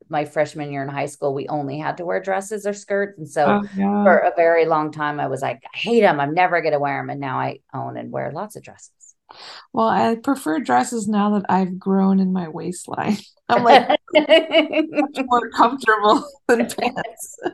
my 0.10 0.26
freshman 0.26 0.72
year 0.72 0.84
in 0.84 0.90
high 0.90 1.06
school, 1.06 1.34
we 1.34 1.48
only 1.48 1.78
had 1.80 1.98
to 1.98 2.06
wear 2.06 2.22
dresses 2.22 2.66
or 2.66 2.74
skirts. 2.74 3.18
And 3.18 3.30
so 3.30 3.46
Oh, 3.46 3.64
yeah. 3.76 4.04
for 4.04 4.18
a 4.18 4.34
very 4.36 4.66
long 4.66 4.92
time, 4.92 5.20
I 5.20 5.28
was 5.28 5.42
like, 5.42 5.62
I 5.74 5.78
hate 5.78 6.02
them. 6.02 6.20
I'm 6.20 6.34
never 6.34 6.62
going 6.62 6.74
to 6.74 6.80
wear 6.80 7.00
them. 7.02 7.10
And 7.10 7.20
now 7.20 7.40
I 7.40 7.60
own 7.74 7.98
and 7.98 8.12
wear 8.12 8.32
lots 8.32 8.56
of 8.56 8.64
dresses. 8.64 8.92
Well, 9.74 9.88
I 9.88 10.16
prefer 10.16 10.60
dresses 10.60 11.08
now 11.08 11.32
that 11.38 11.46
I've 11.50 11.78
grown 11.78 12.20
in 12.20 12.32
my 12.32 12.48
waistline. 12.48 13.18
I'm 13.50 13.64
like 13.64 13.98
more 14.16 15.50
comfortable 15.52 16.28
than 16.48 16.68
pants. 16.70 17.40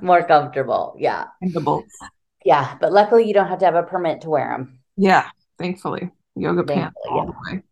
More 0.00 0.22
comfortable. 0.22 0.94
Yeah. 0.98 1.24
Comfortable. 1.42 1.84
Yeah. 2.44 2.76
But 2.80 2.92
luckily, 2.92 3.26
you 3.26 3.34
don't 3.34 3.48
have 3.48 3.58
to 3.60 3.64
have 3.64 3.74
a 3.74 3.82
permit 3.82 4.20
to 4.20 4.30
wear 4.30 4.50
them. 4.50 4.78
Yeah, 4.96 5.28
thankfully. 5.58 6.10
Yoga 6.36 6.62
pants 6.62 6.94
Thankfully, 7.04 7.20
all 7.20 7.26
the 7.26 7.56
way. 7.56 7.62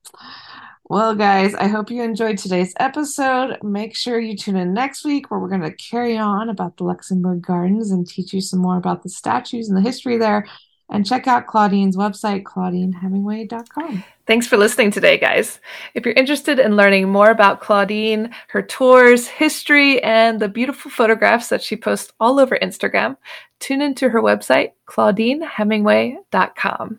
Well, 0.90 1.14
guys, 1.14 1.54
I 1.54 1.68
hope 1.68 1.90
you 1.92 2.02
enjoyed 2.02 2.36
today's 2.36 2.74
episode. 2.80 3.62
Make 3.62 3.94
sure 3.94 4.18
you 4.18 4.36
tune 4.36 4.56
in 4.56 4.74
next 4.74 5.04
week 5.04 5.30
where 5.30 5.38
we're 5.38 5.46
going 5.46 5.60
to 5.60 5.70
carry 5.70 6.18
on 6.18 6.48
about 6.48 6.78
the 6.78 6.82
Luxembourg 6.82 7.42
Gardens 7.42 7.92
and 7.92 8.04
teach 8.04 8.32
you 8.32 8.40
some 8.40 8.58
more 8.58 8.76
about 8.76 9.04
the 9.04 9.08
statues 9.08 9.68
and 9.68 9.78
the 9.78 9.82
history 9.82 10.16
there. 10.16 10.48
And 10.88 11.06
check 11.06 11.28
out 11.28 11.46
Claudine's 11.46 11.96
website, 11.96 12.42
claudinehemingway.com. 12.42 14.02
Thanks 14.26 14.48
for 14.48 14.56
listening 14.56 14.90
today, 14.90 15.16
guys. 15.16 15.60
If 15.94 16.04
you're 16.04 16.14
interested 16.14 16.58
in 16.58 16.74
learning 16.74 17.08
more 17.08 17.30
about 17.30 17.60
Claudine, 17.60 18.34
her 18.48 18.60
tours, 18.60 19.28
history, 19.28 20.02
and 20.02 20.40
the 20.40 20.48
beautiful 20.48 20.90
photographs 20.90 21.50
that 21.50 21.62
she 21.62 21.76
posts 21.76 22.12
all 22.18 22.40
over 22.40 22.58
Instagram, 22.60 23.16
tune 23.60 23.80
into 23.80 24.08
her 24.08 24.20
website, 24.20 24.72
claudinehemingway.com. 24.88 26.98